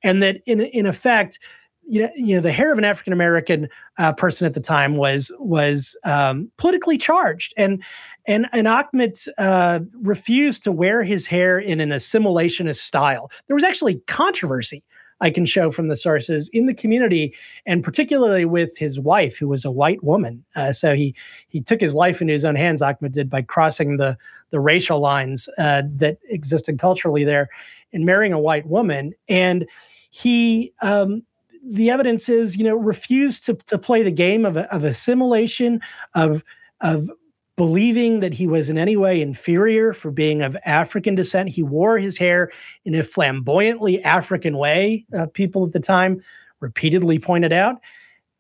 and 0.03 0.23
that 0.23 0.41
in 0.47 0.61
in 0.61 0.87
effect, 0.87 1.39
you 1.85 2.03
know, 2.03 2.11
you 2.17 2.35
know, 2.35 2.43
the 2.43 2.53
hair 2.53 2.73
of 2.73 2.79
an 2.79 2.85
African 2.85 3.13
American 3.13 3.69
uh, 3.99 4.13
person 4.13 4.47
at 4.47 4.55
the 4.55 4.61
time 4.61 4.97
was 4.97 5.33
was 5.39 5.97
um, 6.05 6.51
politically 6.57 6.99
charged, 6.99 7.55
and 7.57 7.83
and 8.27 8.47
and 8.53 8.67
Achmet 8.67 9.29
uh, 9.39 9.81
refused 10.03 10.63
to 10.65 10.73
wear 10.73 11.03
his 11.03 11.27
hair 11.27 11.59
in 11.59 11.81
an 11.81 11.91
assimilationist 11.91 12.81
style. 12.81 13.31
There 13.47 13.55
was 13.55 13.65
actually 13.65 13.97
controversy 14.07 14.83
I 15.25 15.31
can 15.31 15.47
show 15.47 15.71
from 15.71 15.89
the 15.89 15.97
sources 15.97 16.51
in 16.53 16.67
the 16.67 16.75
community, 16.75 17.35
and 17.65 17.83
particularly 17.83 18.45
with 18.45 18.77
his 18.77 19.01
wife, 19.01 19.39
who 19.39 19.49
was 19.49 19.65
a 19.65 19.71
white 19.71 20.05
woman. 20.05 20.45
Uh, 20.55 20.75
so 20.75 20.95
he 20.95 21.15
he 21.49 21.63
took 21.63 21.81
his 21.81 21.95
life 21.95 22.21
into 22.21 22.35
his 22.35 22.45
own 22.45 22.57
hands. 22.57 22.83
Achmet 22.83 23.13
did 23.13 23.31
by 23.31 23.41
crossing 23.41 23.97
the 23.97 24.19
the 24.51 24.61
racial 24.61 25.01
lines 25.01 25.49
uh, 25.57 25.83
that 25.97 26.19
existed 26.29 26.79
culturally 26.79 27.25
there, 27.25 27.49
and 27.95 28.05
marrying 28.05 28.35
a 28.35 28.39
white 28.39 28.67
woman. 28.67 29.15
And 29.27 29.67
he 30.11 30.75
um, 30.83 31.23
the 31.65 31.89
evidence 31.89 32.29
is, 32.29 32.59
you 32.59 32.65
know, 32.65 32.77
refused 32.77 33.47
to 33.47 33.55
to 33.55 33.79
play 33.79 34.03
the 34.03 34.13
game 34.13 34.45
of 34.45 34.59
of 34.59 34.85
assimilation 34.85 35.81
of 36.15 36.45
of 36.83 37.09
believing 37.57 38.21
that 38.21 38.35
he 38.35 38.47
was 38.47 38.69
in 38.69 38.79
any 38.79 38.97
way 38.97 39.21
inferior 39.21 39.93
for 39.93 40.11
being 40.11 40.43
of 40.43 40.57
African 40.65 41.15
descent. 41.15 41.49
He 41.49 41.63
wore 41.63 41.99
his 41.99 42.19
hair 42.19 42.51
in 42.85 42.95
a 42.95 43.05
flamboyantly 43.05 44.03
African 44.03 44.57
way, 44.57 45.07
uh, 45.17 45.27
people 45.33 45.65
at 45.67 45.73
the 45.73 45.81
time 45.81 46.23
repeatedly 46.61 47.19
pointed 47.19 47.53
out. 47.53 47.77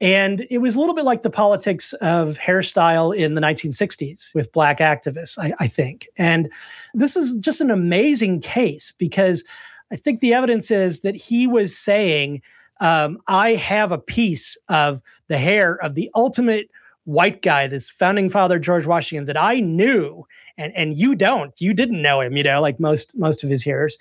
And 0.00 0.44
it 0.50 0.59
was 0.59 0.74
a 0.74 0.81
little 0.81 0.94
bit 0.94 1.05
like 1.05 1.22
the 1.22 1.31
politics 1.31 1.92
of 1.94 2.37
hairstyle 2.38 3.16
in 3.16 3.35
the 3.35 3.40
1960s 3.40 4.35
with 4.35 4.53
black 4.53 4.79
activists, 4.79 5.38
I, 5.38 5.55
I 5.61 5.68
think. 5.68 6.09
And 6.16 6.50
this 6.94 7.16
is 7.16 7.35
just 7.37 7.61
an 7.61 7.70
amazing 7.70 8.40
case 8.40 8.92
because 8.98 9.44
I 9.92 9.96
think 9.96 10.20
the 10.20 10.35
evidence 10.35 10.70
is 10.70 11.00
that 11.00 11.14
he 11.14 11.46
was 11.46 11.77
saying, 11.77 12.42
um, 12.81 13.18
I 13.29 13.55
have 13.55 13.92
a 13.92 13.98
piece 13.98 14.57
of 14.68 15.00
the 15.29 15.38
hair 15.38 15.77
of 15.77 15.94
the 15.94 16.11
ultimate 16.16 16.68
white 17.05 17.43
guy, 17.43 17.67
this 17.67 17.90
founding 17.90 18.31
father 18.31 18.59
George 18.59 18.87
Washington 18.87 19.27
that 19.27 19.40
I 19.40 19.61
knew, 19.61 20.25
and 20.57 20.75
and 20.77 20.97
you 20.97 21.14
don't, 21.14 21.59
you 21.61 21.75
didn't 21.75 22.03
know 22.03 22.21
him, 22.21 22.37
you 22.37 22.43
know, 22.43 22.61
like 22.61 22.81
most 22.81 23.17
most 23.17 23.45
of 23.45 23.51
his 23.51 23.62
hearers, 23.62 23.99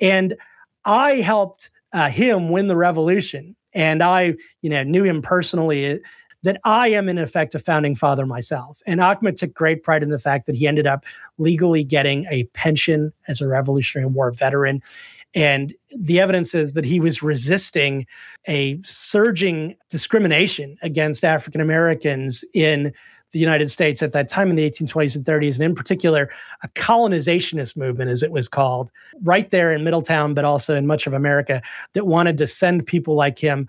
and 0.00 0.36
I 0.84 1.16
helped 1.16 1.70
uh, 1.92 2.08
him 2.08 2.50
win 2.50 2.68
the 2.68 2.76
revolution, 2.76 3.56
and 3.72 4.02
I, 4.02 4.34
you 4.62 4.70
know, 4.70 4.82
knew 4.82 5.04
him 5.04 5.22
personally. 5.22 5.92
Uh, 5.92 5.98
that 6.42 6.60
I 6.62 6.88
am 6.88 7.08
in 7.08 7.18
effect 7.18 7.56
a 7.56 7.58
founding 7.58 7.96
father 7.96 8.24
myself. 8.24 8.80
And 8.86 9.00
Achmet 9.00 9.36
took 9.36 9.52
great 9.52 9.82
pride 9.82 10.04
in 10.04 10.10
the 10.10 10.18
fact 10.18 10.46
that 10.46 10.54
he 10.54 10.68
ended 10.68 10.86
up 10.86 11.04
legally 11.38 11.82
getting 11.82 12.24
a 12.30 12.44
pension 12.54 13.12
as 13.26 13.40
a 13.40 13.48
Revolutionary 13.48 14.06
War 14.06 14.30
veteran 14.30 14.80
And 15.36 15.74
the 15.96 16.18
evidence 16.18 16.54
is 16.54 16.74
that 16.74 16.84
he 16.84 16.98
was 16.98 17.22
resisting 17.22 18.06
a 18.48 18.80
surging 18.82 19.76
discrimination 19.90 20.76
against 20.82 21.24
African 21.24 21.60
Americans 21.60 22.42
in 22.54 22.92
the 23.32 23.38
United 23.38 23.70
States 23.70 24.02
at 24.02 24.12
that 24.12 24.28
time 24.28 24.48
in 24.48 24.56
the 24.56 24.68
1820s 24.68 25.14
and 25.14 25.24
30s, 25.26 25.56
and 25.56 25.64
in 25.64 25.74
particular, 25.74 26.30
a 26.62 26.68
colonizationist 26.68 27.76
movement, 27.76 28.08
as 28.08 28.22
it 28.22 28.30
was 28.30 28.48
called, 28.48 28.90
right 29.22 29.50
there 29.50 29.72
in 29.72 29.84
Middletown, 29.84 30.32
but 30.32 30.44
also 30.46 30.74
in 30.74 30.86
much 30.86 31.06
of 31.06 31.12
America, 31.12 31.60
that 31.92 32.06
wanted 32.06 32.38
to 32.38 32.46
send 32.46 32.86
people 32.86 33.14
like 33.14 33.38
him, 33.38 33.68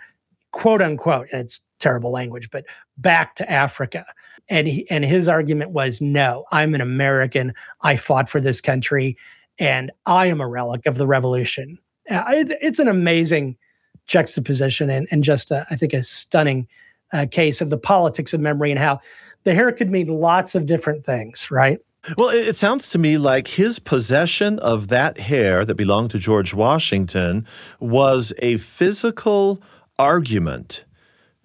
quote 0.51 0.81
unquote, 0.81 1.27
and 1.33 1.41
it's 1.41 1.59
terrible 1.79 2.11
language, 2.11 2.49
but 2.49 2.63
back 2.97 3.35
to 3.35 3.51
Africa. 3.51 4.05
And 4.47 4.67
he, 4.67 4.89
and 4.89 5.03
his 5.03 5.27
argument 5.27 5.71
was, 5.71 5.99
no, 5.99 6.45
I'm 6.51 6.73
an 6.73 6.81
American. 6.81 7.53
I 7.81 7.97
fought 7.97 8.29
for 8.29 8.39
this 8.39 8.61
country, 8.61 9.17
and 9.59 9.91
I 10.05 10.27
am 10.27 10.41
a 10.41 10.47
relic 10.47 10.85
of 10.85 10.97
the 10.97 11.07
revolution. 11.07 11.77
Uh, 12.09 12.23
it's 12.29 12.79
an 12.79 12.87
amazing 12.87 13.57
juxtaposition 14.05 14.89
and, 14.89 15.07
and 15.11 15.23
just, 15.23 15.51
a, 15.51 15.65
I 15.69 15.75
think, 15.75 15.93
a 15.93 16.03
stunning 16.03 16.67
uh, 17.13 17.25
case 17.29 17.61
of 17.61 17.69
the 17.69 17.77
politics 17.77 18.33
of 18.33 18.39
memory 18.39 18.71
and 18.71 18.79
how 18.79 18.99
the 19.43 19.53
hair 19.53 19.71
could 19.71 19.89
mean 19.89 20.07
lots 20.07 20.55
of 20.55 20.65
different 20.65 21.05
things, 21.05 21.49
right? 21.51 21.79
Well, 22.17 22.29
it 22.29 22.55
sounds 22.55 22.87
to 22.89 22.99
me 22.99 23.17
like 23.17 23.49
his 23.49 23.79
possession 23.79 24.59
of 24.59 24.87
that 24.87 25.17
hair 25.17 25.65
that 25.65 25.75
belonged 25.75 26.11
to 26.11 26.19
George 26.19 26.53
Washington 26.53 27.45
was 27.79 28.31
a 28.39 28.57
physical 28.57 29.61
argument 29.99 30.85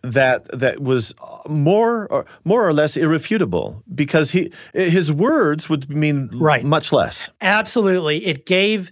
that 0.03 0.45
that 0.59 0.81
was 0.81 1.15
more 1.49 2.07
or 2.09 2.27
more 2.45 2.67
or 2.67 2.73
less 2.73 2.97
irrefutable 2.97 3.83
because 3.95 4.31
he 4.31 4.53
his 4.75 5.13
words 5.13 5.69
would 5.69 5.89
mean 5.91 6.29
right. 6.35 6.65
much 6.65 6.93
less. 6.93 7.31
Absolutely, 7.41 8.25
it 8.27 8.47
gave 8.47 8.91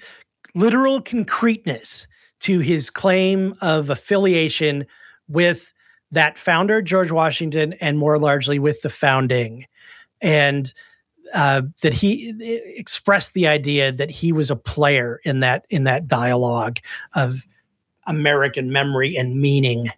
literal 0.55 1.01
concreteness 1.01 2.07
to 2.41 2.61
his 2.61 2.91
claim 2.91 3.55
of 3.61 3.91
affiliation 3.91 4.87
with 5.29 5.73
that 6.13 6.39
founder 6.39 6.83
George 6.83 7.11
Washington 7.11 7.75
and 7.75 7.99
more 7.99 8.19
largely 8.19 8.59
with 8.59 8.83
the 8.83 8.91
founding, 8.91 9.67
and 10.21 10.73
uh, 11.35 11.63
that 11.83 11.95
he 11.95 12.35
expressed 12.77 13.35
the 13.35 13.47
idea 13.47 13.93
that 13.93 14.11
he 14.11 14.33
was 14.33 14.51
a 14.51 14.57
player 14.57 15.21
in 15.25 15.41
that 15.41 15.67
in 15.71 15.85
that 15.85 16.07
dialogue 16.07 16.79
of 17.15 17.47
American 18.07 18.73
memory 18.73 19.17
and 19.17 19.41
meaning. 19.41 19.91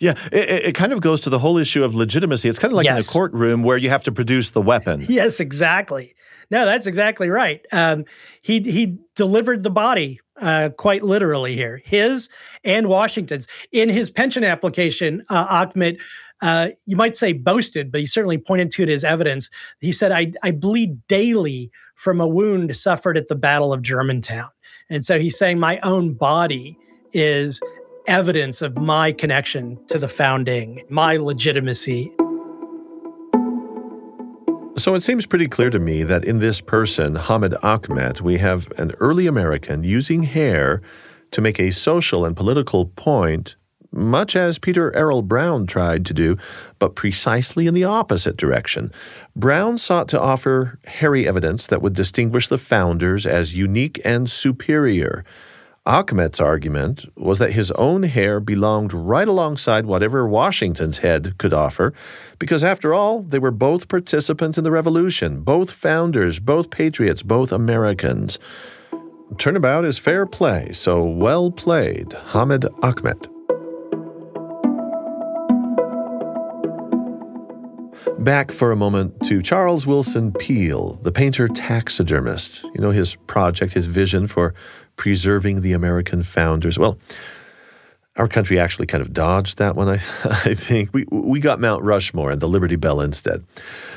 Yeah, 0.00 0.14
it, 0.32 0.64
it, 0.64 0.74
kind 0.74 0.94
of 0.94 1.02
goes 1.02 1.20
to 1.22 1.30
the 1.30 1.38
whole 1.38 1.58
issue 1.58 1.84
of 1.84 1.94
legitimacy. 1.94 2.48
It's 2.48 2.58
kind 2.58 2.72
of 2.72 2.76
like 2.76 2.86
yes. 2.86 2.96
in 2.96 3.10
a 3.10 3.12
courtroom 3.12 3.62
where 3.62 3.76
you 3.76 3.90
have 3.90 4.02
to 4.04 4.12
produce 4.12 4.50
the 4.50 4.62
weapon. 4.62 5.06
Yes, 5.10 5.40
exactly. 5.40 6.14
No, 6.50 6.64
that's 6.64 6.86
exactly 6.86 7.28
right. 7.28 7.64
Um, 7.72 8.04
he 8.42 8.60
he 8.60 8.98
delivered 9.14 9.62
the 9.62 9.70
body 9.70 10.18
uh, 10.40 10.70
quite 10.78 11.02
literally 11.02 11.54
here, 11.54 11.82
his 11.84 12.28
and 12.64 12.88
Washington's. 12.88 13.46
In 13.72 13.88
his 13.90 14.10
pension 14.10 14.42
application, 14.44 15.22
uh, 15.28 15.66
Achmet, 15.66 16.00
uh, 16.40 16.70
you 16.86 16.96
might 16.96 17.16
say 17.16 17.32
boasted, 17.32 17.92
but 17.92 18.00
he 18.00 18.06
certainly 18.06 18.38
pointed 18.38 18.70
to 18.72 18.82
it 18.82 18.88
as 18.88 19.04
evidence. 19.04 19.50
He 19.80 19.92
said, 19.92 20.12
I, 20.12 20.32
I 20.42 20.52
bleed 20.52 21.06
daily 21.08 21.70
from 21.96 22.20
a 22.20 22.26
wound 22.26 22.74
suffered 22.74 23.18
at 23.18 23.28
the 23.28 23.34
Battle 23.34 23.72
of 23.72 23.82
Germantown. 23.82 24.48
And 24.88 25.04
so 25.04 25.18
he's 25.18 25.38
saying, 25.38 25.58
my 25.58 25.78
own 25.80 26.14
body 26.14 26.78
is 27.12 27.60
evidence 28.06 28.62
of 28.62 28.76
my 28.76 29.12
connection 29.12 29.78
to 29.86 29.98
the 29.98 30.08
founding, 30.08 30.82
my 30.88 31.16
legitimacy. 31.16 32.10
So 34.76 34.94
it 34.94 35.02
seems 35.02 35.26
pretty 35.26 35.46
clear 35.46 35.70
to 35.70 35.78
me 35.78 36.04
that 36.04 36.24
in 36.24 36.38
this 36.38 36.60
person, 36.60 37.14
Hamet 37.14 37.52
Achmet, 37.62 38.22
we 38.22 38.38
have 38.38 38.72
an 38.78 38.92
early 39.00 39.26
American 39.26 39.84
using 39.84 40.22
hair 40.22 40.80
to 41.32 41.40
make 41.40 41.60
a 41.60 41.70
social 41.70 42.24
and 42.24 42.36
political 42.36 42.86
point, 42.86 43.56
much 43.92 44.34
as 44.34 44.58
Peter 44.58 44.90
Arrell 44.92 45.22
Browne 45.22 45.66
tried 45.66 46.06
to 46.06 46.14
do, 46.14 46.36
but 46.78 46.94
precisely 46.94 47.66
in 47.66 47.74
the 47.74 47.84
opposite 47.84 48.36
direction. 48.36 48.90
Browne 49.36 49.76
sought 49.76 50.08
to 50.08 50.20
offer 50.20 50.78
hairy 50.86 51.28
evidence 51.28 51.66
that 51.66 51.82
would 51.82 51.94
distinguish 51.94 52.48
the 52.48 52.58
founders 52.58 53.26
as 53.26 53.56
unique 53.56 54.00
and 54.04 54.30
superior. 54.30 55.24
Achmet's 55.86 56.40
argument 56.40 57.06
was 57.16 57.38
that 57.38 57.52
his 57.52 57.70
own 57.72 58.02
hair 58.02 58.38
belonged 58.38 58.92
right 58.92 59.26
alongside 59.26 59.86
whatever 59.86 60.28
Washington's 60.28 60.98
head 60.98 61.38
could 61.38 61.54
offer, 61.54 61.94
because 62.38 62.62
after 62.62 62.92
all, 62.92 63.22
they 63.22 63.38
were 63.38 63.50
both 63.50 63.88
participants 63.88 64.58
in 64.58 64.64
the 64.64 64.70
revolution, 64.70 65.40
both 65.40 65.70
founders, 65.70 66.38
both 66.38 66.68
patriots, 66.68 67.22
both 67.22 67.50
Americans. 67.50 68.38
Turnabout 69.38 69.86
is 69.86 69.98
fair 69.98 70.26
play, 70.26 70.70
so 70.72 71.02
well 71.02 71.50
played, 71.50 72.10
Hamet 72.32 72.64
Achmet. 72.82 73.26
Back 78.18 78.52
for 78.52 78.70
a 78.70 78.76
moment 78.76 79.18
to 79.28 79.40
Charles 79.40 79.86
Willson 79.86 80.38
Peale, 80.38 80.98
the 81.02 81.10
painter 81.10 81.48
taxidermist. 81.48 82.62
You 82.64 82.82
know, 82.82 82.90
his 82.90 83.14
project, 83.14 83.72
his 83.72 83.86
vision 83.86 84.26
for 84.26 84.52
preserving 85.00 85.62
the 85.62 85.72
American 85.72 86.22
founders. 86.22 86.78
Well, 86.78 86.98
our 88.16 88.28
country 88.28 88.58
actually 88.58 88.86
kind 88.86 89.00
of 89.00 89.14
dodged 89.14 89.56
that 89.56 89.74
one, 89.74 89.88
I, 89.88 89.94
I 90.24 90.52
think. 90.52 90.92
We, 90.92 91.06
we 91.10 91.40
got 91.40 91.58
Mount 91.58 91.82
Rushmore 91.82 92.30
and 92.30 92.38
the 92.38 92.46
Liberty 92.46 92.76
Bell 92.76 93.00
instead. 93.00 93.42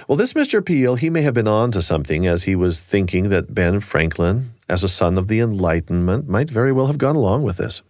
Well, 0.07 0.15
this 0.15 0.31
Mr. 0.31 0.65
Peale, 0.65 0.95
he 0.95 1.09
may 1.09 1.21
have 1.23 1.33
been 1.33 1.47
on 1.47 1.71
to 1.71 1.81
something 1.81 2.25
as 2.25 2.43
he 2.43 2.55
was 2.55 2.79
thinking 2.79 3.27
that 3.29 3.53
Ben 3.53 3.81
Franklin, 3.81 4.53
as 4.69 4.81
a 4.81 4.87
son 4.87 5.17
of 5.17 5.27
the 5.27 5.41
Enlightenment, 5.41 6.29
might 6.29 6.49
very 6.49 6.71
well 6.71 6.87
have 6.87 6.97
gone 6.97 7.17
along 7.17 7.43
with 7.43 7.57
this, 7.57 7.81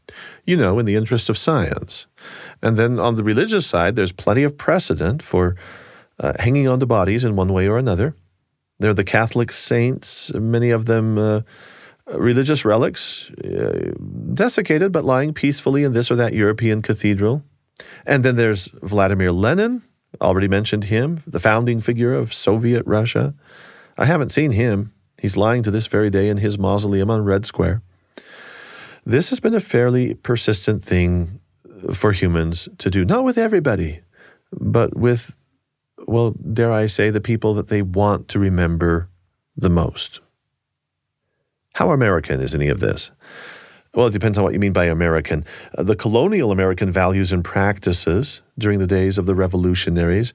you 0.43 0.58
know, 0.58 0.80
in 0.80 0.88
the 0.88 0.95
interest 0.95 1.30
of 1.30 1.38
science. 1.38 2.08
And 2.63 2.78
then 2.78 2.99
on 2.99 3.13
the 3.13 3.23
religious 3.23 3.67
side, 3.67 3.95
there's 3.95 4.12
plenty 4.12 4.41
of 4.41 4.58
precedent 4.58 5.21
for 5.21 5.56
uh, 6.19 6.34
hanging 6.39 6.67
on 6.67 6.80
to 6.80 6.88
bodies 6.88 7.23
in 7.23 7.36
one 7.36 7.54
way 7.54 7.67
or 7.67 7.78
another. 7.78 8.15
There 8.80 8.89
are 8.89 8.95
the 8.95 9.04
Catholic 9.04 9.52
saints, 9.52 10.34
many 10.34 10.71
of 10.71 10.86
them. 10.86 11.19
Uh, 11.19 11.41
religious 12.07 12.65
relics, 12.65 13.29
uh, 13.31 13.93
desiccated 14.33 14.91
but 14.91 15.05
lying 15.05 15.33
peacefully 15.33 15.83
in 15.83 15.93
this 15.93 16.11
or 16.11 16.15
that 16.15 16.33
European 16.33 16.81
cathedral. 16.81 17.43
And 18.05 18.23
then 18.23 18.35
there's 18.35 18.67
Vladimir 18.81 19.31
Lenin, 19.31 19.81
already 20.21 20.47
mentioned 20.47 20.85
him, 20.85 21.23
the 21.25 21.39
founding 21.39 21.81
figure 21.81 22.13
of 22.13 22.33
Soviet 22.33 22.83
Russia. 22.85 23.33
I 23.97 24.05
haven't 24.05 24.31
seen 24.31 24.51
him. 24.51 24.93
He's 25.21 25.37
lying 25.37 25.63
to 25.63 25.71
this 25.71 25.87
very 25.87 26.09
day 26.09 26.29
in 26.29 26.37
his 26.37 26.59
mausoleum 26.59 27.09
on 27.09 27.23
Red 27.23 27.45
Square. 27.45 27.81
This 29.05 29.29
has 29.29 29.39
been 29.39 29.55
a 29.55 29.59
fairly 29.59 30.15
persistent 30.15 30.83
thing 30.83 31.39
for 31.91 32.11
humans 32.11 32.69
to 32.77 32.89
do, 32.89 33.05
not 33.05 33.23
with 33.23 33.37
everybody, 33.37 34.01
but 34.51 34.95
with, 34.95 35.35
well, 36.07 36.31
dare 36.31 36.71
I 36.71 36.87
say, 36.87 37.09
the 37.09 37.21
people 37.21 37.53
that 37.55 37.67
they 37.67 37.81
want 37.81 38.27
to 38.29 38.39
remember 38.39 39.09
the 39.55 39.69
most. 39.69 40.19
How 41.73 41.91
American 41.91 42.39
is 42.39 42.53
any 42.53 42.67
of 42.67 42.79
this? 42.79 43.12
Well, 43.95 44.07
it 44.07 44.13
depends 44.13 44.38
on 44.38 44.43
what 44.43 44.53
you 44.53 44.59
mean 44.59 44.73
by 44.73 44.86
American. 44.86 45.43
Uh, 45.75 45.83
the 45.83 45.95
colonial 45.95 46.51
American 46.51 46.91
values 46.91 47.31
and 47.31 47.43
practices 47.43 48.41
during 48.57 48.77
the 48.77 48.88
days 48.88 49.17
of 49.17 49.25
the 49.25 49.33
revolutionaries, 49.33 50.33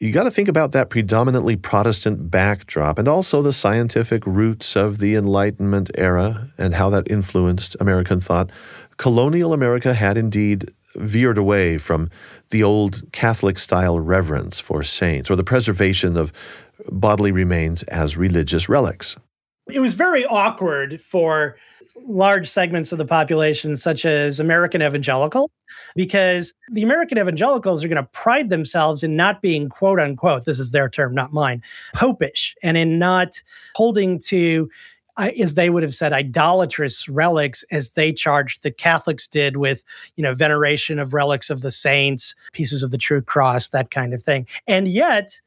you 0.00 0.12
got 0.12 0.24
to 0.24 0.30
think 0.30 0.48
about 0.48 0.72
that 0.72 0.90
predominantly 0.90 1.56
Protestant 1.56 2.30
backdrop 2.30 2.98
and 2.98 3.06
also 3.06 3.42
the 3.42 3.52
scientific 3.52 4.26
roots 4.26 4.76
of 4.76 4.98
the 4.98 5.14
Enlightenment 5.14 5.90
era 5.96 6.50
and 6.58 6.74
how 6.74 6.90
that 6.90 7.10
influenced 7.10 7.76
American 7.80 8.20
thought. 8.20 8.50
Colonial 8.96 9.52
America 9.52 9.94
had 9.94 10.18
indeed 10.18 10.72
veered 10.96 11.38
away 11.38 11.78
from 11.78 12.10
the 12.50 12.62
old 12.62 13.02
Catholic 13.12 13.58
style 13.58 14.00
reverence 14.00 14.58
for 14.58 14.82
saints 14.82 15.30
or 15.30 15.36
the 15.36 15.44
preservation 15.44 16.16
of 16.16 16.32
bodily 16.88 17.30
remains 17.30 17.82
as 17.84 18.16
religious 18.16 18.68
relics 18.68 19.16
it 19.68 19.80
was 19.80 19.94
very 19.94 20.24
awkward 20.26 21.00
for 21.00 21.56
large 22.06 22.48
segments 22.48 22.92
of 22.92 22.98
the 22.98 23.04
population, 23.04 23.76
such 23.76 24.04
as 24.04 24.38
American 24.38 24.82
evangelical, 24.82 25.50
because 25.94 26.54
the 26.70 26.82
American 26.82 27.18
evangelicals 27.18 27.84
are 27.84 27.88
going 27.88 27.96
to 27.96 28.08
pride 28.10 28.50
themselves 28.50 29.02
in 29.02 29.16
not 29.16 29.42
being 29.42 29.68
quote 29.68 29.98
unquote, 29.98 30.44
this 30.44 30.58
is 30.58 30.70
their 30.70 30.88
term, 30.88 31.14
not 31.14 31.32
mine, 31.32 31.62
popish, 31.94 32.54
and 32.62 32.76
in 32.76 32.98
not 32.98 33.42
holding 33.74 34.18
to, 34.18 34.70
as 35.16 35.54
they 35.54 35.70
would 35.70 35.82
have 35.82 35.94
said, 35.94 36.12
idolatrous 36.12 37.08
relics 37.08 37.64
as 37.70 37.92
they 37.92 38.12
charged 38.12 38.62
the 38.62 38.70
Catholics 38.70 39.26
did 39.26 39.56
with, 39.56 39.84
you 40.16 40.22
know, 40.22 40.34
veneration 40.34 40.98
of 40.98 41.14
relics 41.14 41.50
of 41.50 41.62
the 41.62 41.72
saints, 41.72 42.34
pieces 42.52 42.82
of 42.82 42.90
the 42.90 42.98
true 42.98 43.22
cross, 43.22 43.70
that 43.70 43.90
kind 43.90 44.12
of 44.12 44.22
thing. 44.22 44.46
And 44.66 44.86
yet, 44.86 45.40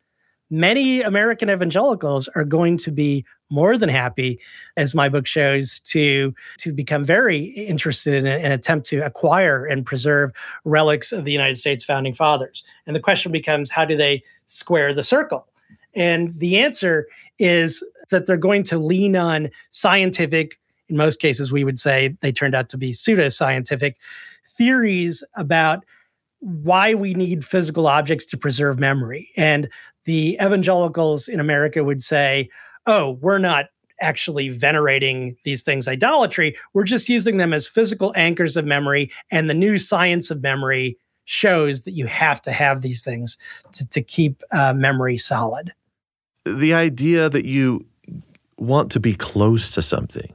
many 0.49 1.03
American 1.03 1.49
evangelicals 1.49 2.27
are 2.29 2.45
going 2.45 2.77
to 2.79 2.91
be 2.91 3.23
more 3.49 3.77
than 3.77 3.89
happy, 3.89 4.39
as 4.77 4.93
my 4.93 5.09
book 5.09 5.25
shows, 5.25 5.79
to 5.81 6.33
to 6.59 6.71
become 6.71 7.03
very 7.03 7.45
interested 7.45 8.13
in 8.13 8.25
an 8.25 8.51
attempt 8.51 8.87
to 8.87 8.99
acquire 8.99 9.65
and 9.65 9.85
preserve 9.85 10.31
relics 10.65 11.11
of 11.11 11.25
the 11.25 11.31
United 11.31 11.57
States 11.57 11.83
founding 11.83 12.13
fathers. 12.13 12.63
And 12.85 12.95
the 12.95 12.99
question 12.99 13.31
becomes, 13.31 13.69
how 13.69 13.85
do 13.85 13.97
they 13.97 14.23
square 14.45 14.93
the 14.93 15.03
circle? 15.03 15.47
And 15.95 16.33
the 16.35 16.59
answer 16.59 17.07
is 17.39 17.83
that 18.09 18.27
they're 18.27 18.37
going 18.37 18.63
to 18.63 18.77
lean 18.77 19.15
on 19.15 19.49
scientific 19.69 20.59
in 20.89 20.97
most 20.97 21.19
cases, 21.19 21.51
we 21.51 21.63
would 21.63 21.79
say 21.79 22.17
they 22.21 22.31
turned 22.31 22.55
out 22.55 22.69
to 22.69 22.77
be 22.77 22.91
pseudoscientific 22.91 23.95
theories 24.45 25.23
about 25.35 25.85
why 26.39 26.93
we 26.93 27.13
need 27.13 27.45
physical 27.45 27.87
objects 27.87 28.25
to 28.25 28.37
preserve 28.37 28.79
memory. 28.79 29.29
And 29.37 29.69
the 30.05 30.37
evangelicals 30.41 31.27
in 31.27 31.39
America 31.39 31.83
would 31.83 32.01
say, 32.01 32.49
oh, 32.89 33.19
we're 33.21 33.37
not 33.37 33.67
actually 34.01 34.49
venerating 34.49 35.37
these 35.43 35.63
things 35.63 35.87
idolatry. 35.87 36.57
We're 36.73 36.83
just 36.85 37.07
using 37.07 37.37
them 37.37 37.53
as 37.53 37.67
physical 37.67 38.11
anchors 38.15 38.57
of 38.57 38.65
memory. 38.65 39.11
And 39.29 39.49
the 39.49 39.53
new 39.53 39.77
science 39.77 40.31
of 40.31 40.41
memory 40.41 40.97
shows 41.25 41.83
that 41.83 41.91
you 41.91 42.07
have 42.07 42.41
to 42.41 42.51
have 42.51 42.81
these 42.81 43.03
things 43.03 43.37
to, 43.73 43.87
to 43.89 44.01
keep 44.01 44.41
uh, 44.51 44.73
memory 44.73 45.17
solid. 45.17 45.71
The 46.45 46.73
idea 46.73 47.29
that 47.29 47.45
you 47.45 47.85
want 48.57 48.91
to 48.93 48.99
be 48.99 49.13
close 49.13 49.69
to 49.71 49.81
something 49.81 50.33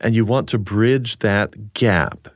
and 0.00 0.14
you 0.14 0.24
want 0.24 0.48
to 0.48 0.58
bridge 0.58 1.20
that 1.20 1.74
gap 1.74 2.28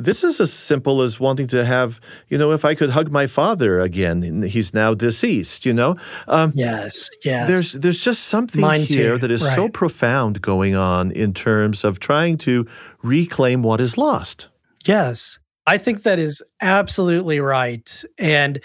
this 0.00 0.24
is 0.24 0.40
as 0.40 0.52
simple 0.52 1.02
as 1.02 1.20
wanting 1.20 1.46
to 1.48 1.64
have, 1.64 2.00
you 2.28 2.38
know, 2.38 2.52
if 2.52 2.64
I 2.64 2.74
could 2.74 2.90
hug 2.90 3.10
my 3.10 3.26
father 3.26 3.80
again, 3.80 4.42
he's 4.42 4.72
now 4.74 4.94
deceased, 4.94 5.66
you 5.66 5.72
know? 5.72 5.96
Um, 6.26 6.52
yes, 6.54 7.10
yes. 7.24 7.48
There's, 7.48 7.72
there's 7.72 8.02
just 8.02 8.24
something 8.24 8.60
Mine 8.60 8.82
here 8.82 9.12
too. 9.12 9.18
that 9.18 9.30
is 9.30 9.42
right. 9.42 9.54
so 9.54 9.68
profound 9.68 10.42
going 10.42 10.74
on 10.74 11.10
in 11.12 11.34
terms 11.34 11.84
of 11.84 12.00
trying 12.00 12.38
to 12.38 12.66
reclaim 13.02 13.62
what 13.62 13.80
is 13.80 13.96
lost. 13.98 14.48
Yes, 14.86 15.38
I 15.66 15.78
think 15.78 16.02
that 16.02 16.18
is 16.18 16.42
absolutely 16.60 17.40
right. 17.40 18.02
And 18.18 18.60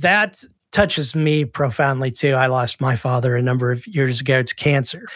that 0.00 0.44
touches 0.72 1.16
me 1.16 1.44
profoundly 1.44 2.10
too. 2.10 2.32
I 2.32 2.46
lost 2.46 2.80
my 2.80 2.96
father 2.96 3.36
a 3.36 3.42
number 3.42 3.72
of 3.72 3.86
years 3.86 4.20
ago 4.20 4.42
to 4.42 4.54
cancer. 4.54 5.06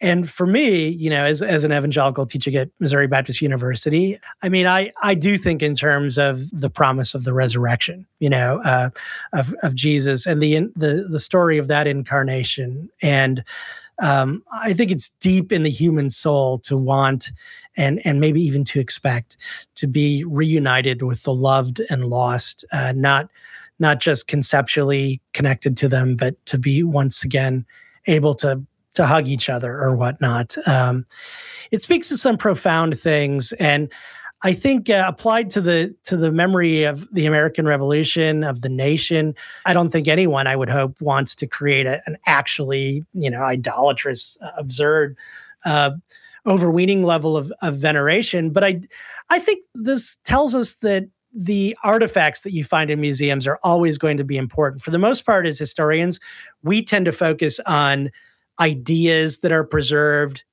And 0.00 0.28
for 0.28 0.46
me, 0.46 0.88
you 0.88 1.08
know, 1.08 1.24
as, 1.24 1.40
as 1.40 1.64
an 1.64 1.72
evangelical 1.72 2.26
teaching 2.26 2.56
at 2.56 2.68
Missouri 2.80 3.06
Baptist 3.06 3.40
University, 3.40 4.18
I 4.42 4.48
mean, 4.48 4.66
I, 4.66 4.92
I 5.02 5.14
do 5.14 5.38
think 5.38 5.62
in 5.62 5.74
terms 5.74 6.18
of 6.18 6.50
the 6.50 6.68
promise 6.68 7.14
of 7.14 7.24
the 7.24 7.32
resurrection, 7.32 8.06
you 8.18 8.28
know, 8.28 8.60
uh, 8.64 8.90
of, 9.32 9.54
of 9.62 9.74
Jesus 9.74 10.26
and 10.26 10.42
the, 10.42 10.70
the, 10.76 11.06
the 11.10 11.20
story 11.20 11.58
of 11.58 11.68
that 11.68 11.86
incarnation. 11.86 12.90
And 13.00 13.44
um, 14.00 14.42
I 14.52 14.72
think 14.72 14.90
it's 14.90 15.10
deep 15.20 15.52
in 15.52 15.62
the 15.62 15.70
human 15.70 16.10
soul 16.10 16.58
to 16.60 16.76
want 16.76 17.30
and, 17.76 18.00
and 18.04 18.20
maybe 18.20 18.40
even 18.40 18.64
to 18.64 18.80
expect 18.80 19.36
to 19.76 19.86
be 19.86 20.24
reunited 20.24 21.02
with 21.02 21.22
the 21.22 21.34
loved 21.34 21.80
and 21.88 22.06
lost, 22.06 22.64
uh, 22.72 22.92
not, 22.96 23.30
not 23.78 24.00
just 24.00 24.26
conceptually 24.26 25.20
connected 25.32 25.76
to 25.76 25.88
them, 25.88 26.16
but 26.16 26.44
to 26.46 26.58
be 26.58 26.82
once 26.82 27.24
again 27.24 27.64
able 28.06 28.34
to 28.34 28.60
to 28.94 29.06
hug 29.06 29.28
each 29.28 29.48
other 29.48 29.78
or 29.78 29.94
whatnot. 29.94 30.56
Um, 30.66 31.06
it 31.70 31.82
speaks 31.82 32.08
to 32.08 32.16
some 32.16 32.36
profound 32.36 32.98
things, 32.98 33.52
and 33.54 33.90
I 34.42 34.52
think 34.52 34.90
uh, 34.90 35.04
applied 35.06 35.50
to 35.50 35.60
the 35.60 35.94
to 36.04 36.16
the 36.16 36.30
memory 36.30 36.84
of 36.84 37.08
the 37.12 37.26
American 37.26 37.66
Revolution 37.66 38.44
of 38.44 38.60
the 38.60 38.68
nation, 38.68 39.34
I 39.66 39.72
don't 39.72 39.90
think 39.90 40.06
anyone 40.06 40.46
I 40.46 40.56
would 40.56 40.70
hope 40.70 41.00
wants 41.00 41.34
to 41.36 41.46
create 41.46 41.86
a, 41.86 42.00
an 42.06 42.16
actually 42.26 43.04
you 43.14 43.30
know 43.30 43.42
idolatrous, 43.42 44.38
uh, 44.40 44.50
absurd. 44.56 45.16
Uh, 45.64 45.92
overweening 46.46 47.04
level 47.04 47.38
of, 47.38 47.50
of 47.62 47.78
veneration 47.78 48.50
but 48.50 48.62
i 48.62 48.78
i 49.30 49.38
think 49.38 49.64
this 49.74 50.18
tells 50.24 50.54
us 50.54 50.74
that 50.74 51.04
the 51.34 51.76
artifacts 51.82 52.42
that 52.42 52.52
you 52.52 52.62
find 52.62 52.90
in 52.90 53.00
museums 53.00 53.46
are 53.46 53.58
always 53.62 53.98
going 53.98 54.16
to 54.16 54.24
be 54.24 54.36
important. 54.36 54.82
For 54.82 54.92
the 54.92 54.98
most 54.98 55.26
part, 55.26 55.46
as 55.46 55.58
historians, 55.58 56.20
we 56.62 56.82
tend 56.82 57.06
to 57.06 57.12
focus 57.12 57.58
on 57.66 58.10
ideas 58.60 59.40
that 59.40 59.52
are 59.52 59.64
preserved 59.64 60.44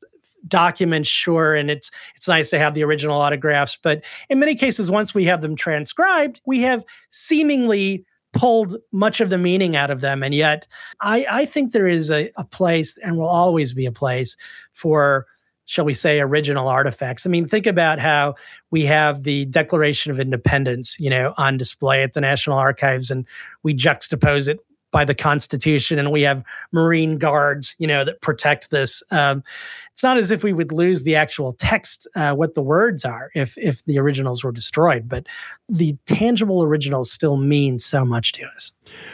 documents 0.47 1.07
sure 1.07 1.55
and 1.55 1.69
it's 1.69 1.91
it's 2.15 2.27
nice 2.27 2.49
to 2.49 2.57
have 2.57 2.73
the 2.73 2.83
original 2.83 3.21
autographs 3.21 3.77
but 3.81 4.01
in 4.27 4.39
many 4.39 4.55
cases 4.55 4.89
once 4.89 5.13
we 5.13 5.23
have 5.23 5.41
them 5.41 5.55
transcribed 5.55 6.41
we 6.45 6.61
have 6.61 6.83
seemingly 7.09 8.03
pulled 8.33 8.75
much 8.91 9.21
of 9.21 9.29
the 9.29 9.37
meaning 9.37 9.75
out 9.75 9.91
of 9.91 10.01
them 10.01 10.23
and 10.23 10.33
yet 10.33 10.67
i 11.01 11.25
i 11.29 11.45
think 11.45 11.71
there 11.73 11.87
is 11.87 12.09
a, 12.09 12.31
a 12.37 12.43
place 12.43 12.97
and 13.03 13.17
will 13.17 13.27
always 13.27 13.71
be 13.71 13.85
a 13.85 13.91
place 13.91 14.35
for 14.73 15.27
shall 15.65 15.85
we 15.85 15.93
say 15.93 16.19
original 16.19 16.67
artifacts. 16.67 17.25
I 17.25 17.29
mean 17.29 17.47
think 17.47 17.65
about 17.65 17.97
how 17.97 18.35
we 18.71 18.83
have 18.85 19.23
the 19.23 19.45
declaration 19.45 20.11
of 20.11 20.19
independence 20.19 20.99
you 20.99 21.09
know 21.09 21.33
on 21.37 21.57
display 21.57 22.03
at 22.03 22.13
the 22.13 22.21
national 22.21 22.57
archives 22.57 23.11
and 23.11 23.25
we 23.63 23.73
juxtapose 23.73 24.47
it 24.47 24.59
by 24.91 25.05
the 25.05 25.15
Constitution, 25.15 25.97
and 25.97 26.11
we 26.11 26.21
have 26.21 26.43
Marine 26.71 27.17
guards, 27.17 27.75
you 27.79 27.87
know, 27.87 28.03
that 28.03 28.21
protect 28.21 28.69
this. 28.69 29.01
Um, 29.11 29.43
it's 29.91 30.03
not 30.03 30.17
as 30.17 30.31
if 30.31 30.43
we 30.43 30.53
would 30.53 30.71
lose 30.71 31.03
the 31.03 31.15
actual 31.15 31.53
text, 31.53 32.07
uh, 32.15 32.33
what 32.33 32.53
the 32.55 32.61
words 32.61 33.03
are, 33.05 33.29
if 33.35 33.57
if 33.57 33.83
the 33.85 33.97
originals 33.99 34.43
were 34.43 34.51
destroyed. 34.51 35.07
But 35.07 35.27
the 35.69 35.97
tangible 36.05 36.63
originals 36.63 37.11
still 37.11 37.37
mean 37.37 37.79
so 37.79 38.05
much 38.05 38.33
to 38.33 38.45
us. 38.45 38.73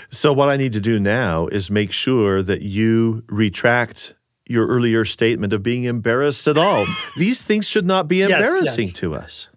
So 0.10 0.34
what 0.34 0.50
I 0.50 0.58
need 0.58 0.74
to 0.74 0.80
do 0.80 1.00
now 1.00 1.48
is 1.48 1.72
make 1.72 1.92
sure 1.92 2.42
that 2.44 2.62
you 2.62 3.24
retract 3.28 4.14
your 4.48 4.68
earlier 4.68 5.06
statement 5.06 5.54
of 5.54 5.62
being 5.62 5.84
embarrassed 5.84 6.48
at 6.48 6.58
all. 6.58 6.86
These 7.18 7.42
things 7.42 7.68
should 7.68 7.86
not 7.86 8.08
be 8.08 8.22
embarrassing 8.22 8.66
yes, 8.66 8.78
yes. 8.78 8.94
to 8.94 9.16
us. 9.16 9.48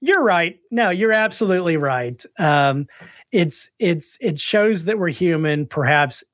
You're 0.00 0.22
right. 0.22 0.60
No, 0.70 0.90
you're 0.90 1.12
absolutely 1.12 1.76
right. 1.76 2.22
Um, 2.38 2.86
it's 3.32 3.70
it's 3.78 4.16
it 4.20 4.38
shows 4.40 4.84
that 4.84 4.98
we're 4.98 5.08
human 5.08 5.66
perhaps 5.66 6.24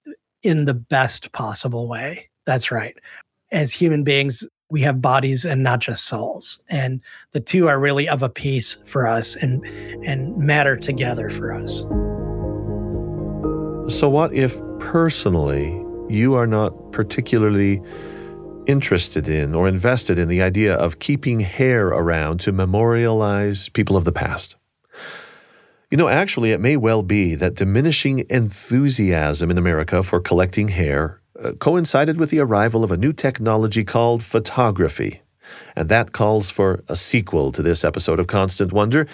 in 0.43 0.65
the 0.65 0.75
best 0.75 1.33
possible 1.33 1.89
way. 1.89 2.29
That's 2.47 2.71
right. 2.71 2.97
As 3.53 3.73
human 3.73 4.05
beings 4.05 4.47
we 4.71 4.81
have 4.81 5.01
bodies 5.01 5.45
and 5.45 5.63
not 5.63 5.81
just 5.81 6.07
souls 6.07 6.59
and 6.71 7.01
the 7.33 7.41
two 7.41 7.69
are 7.69 7.79
really 7.79 8.09
of 8.09 8.23
a 8.23 8.29
piece 8.29 8.75
for 8.87 9.07
us 9.07 9.37
and 9.37 9.65
and 10.05 10.37
matter 10.37 10.77
together 10.77 11.31
for 11.31 11.53
us. 11.53 11.81
So 13.95 14.09
what 14.09 14.33
if 14.33 14.61
personally 14.81 15.81
you 16.09 16.35
are 16.35 16.47
not 16.47 16.71
particularly 16.93 17.81
interested 18.67 19.29
in 19.29 19.55
or 19.55 19.69
invested 19.69 20.19
in 20.19 20.29
the 20.29 20.43
idea 20.43 20.75
of 20.75 20.99
keeping 20.99 21.41
hair 21.41 21.89
around 21.89 22.41
to 22.41 22.53
memorialize 22.53 23.69
people 23.71 23.97
of 23.97 24.05
the 24.05 24.13
past 24.13 24.57
you 25.95 25.99
know, 25.99 26.09
actually, 26.09 26.51
it 26.51 26.61
may 26.61 26.77
well 26.77 27.05
be 27.05 27.37
that 27.37 27.55
diminishing 27.55 28.27
enthusiasm 28.29 29.49
in 29.49 29.57
America 29.57 30.03
for 30.03 30.19
collecting 30.19 30.67
hair 30.67 31.21
uh, 31.41 31.53
coincided 31.53 32.19
with 32.19 32.31
the 32.31 32.41
arrival 32.41 32.83
of 32.83 32.91
a 32.91 32.97
new 32.97 33.13
technology 33.13 33.85
called 33.85 34.25
photography. 34.25 35.23
And 35.77 35.89
that 35.91 36.11
calls 36.11 36.51
for 36.51 36.83
a 36.89 36.97
sequel 36.97 37.53
to 37.53 37.63
this 37.63 37.85
episode 37.85 38.19
of 38.19 38.27
Constant 38.27 38.73
Wonder. 38.73 39.07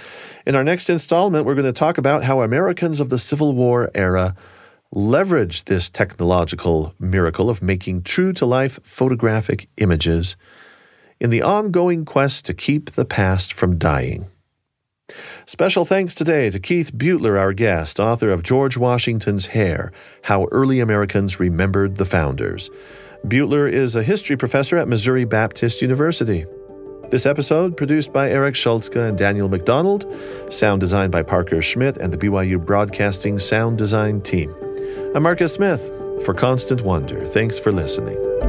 In 0.47 0.55
our 0.55 0.65
next 0.65 0.89
installment, 0.89 1.45
we're 1.45 1.55
going 1.55 1.67
to 1.67 1.73
talk 1.79 1.99
about 1.99 2.25
how 2.25 2.41
Americans 2.41 2.99
of 2.99 3.11
the 3.11 3.19
Civil 3.19 3.53
War 3.53 3.91
era 3.95 4.35
leveraged 4.95 5.65
this 5.65 5.91
technological 5.91 6.95
miracle 6.99 7.51
of 7.51 7.63
making 7.63 8.05
true 8.05 8.33
to 8.33 8.47
life 8.47 8.79
photographic 8.85 9.69
images 9.77 10.35
in 11.21 11.29
the 11.29 11.43
ongoing 11.43 12.07
quest 12.07 12.47
to 12.47 12.55
keep 12.55 12.93
the 12.93 13.05
past 13.05 13.53
from 13.53 13.77
dying. 13.77 14.31
Special 15.47 15.85
thanks 15.85 16.15
today 16.15 16.51
to 16.51 16.61
Keith 16.61 16.93
Beutler, 16.93 17.39
our 17.39 17.53
guest, 17.53 18.01
author 18.01 18.31
of 18.31 18.43
George 18.43 18.77
Washington's 18.77 19.47
Hair 19.47 19.93
How 20.23 20.47
Early 20.53 20.81
Americans 20.81 21.41
Remembered 21.41 21.97
the 21.97 22.05
Founders. 22.05 22.71
Beutler 23.27 23.71
is 23.71 23.97
a 23.97 24.03
history 24.03 24.37
professor 24.37 24.77
at 24.77 24.89
Missouri 24.89 25.25
Baptist 25.25 25.83
University. 25.83 26.47
This 27.11 27.27
episode 27.27 27.77
produced 27.77 28.13
by 28.13 28.31
Eric 28.31 28.55
Schultzka 28.55 29.09
and 29.09 29.19
Daniel 29.19 29.49
McDonald, 29.49 30.07
sound 30.49 30.81
designed 30.81 31.11
by 31.11 31.23
Parker 31.23 31.61
Schmidt 31.61 31.97
and 31.99 32.13
the 32.13 32.19
BYU 32.19 32.65
Broadcasting 32.65 33.39
sound 33.39 33.79
design 33.79 34.21
team. 34.21 34.55
I'm 35.15 35.25
Marcus 35.25 35.53
Smith 35.53 35.91
for 36.25 36.35
Constant 36.35 36.83
Wonder. 36.83 37.27
Thanks 37.27 37.59
for 37.59 37.73
listening. 37.73 38.40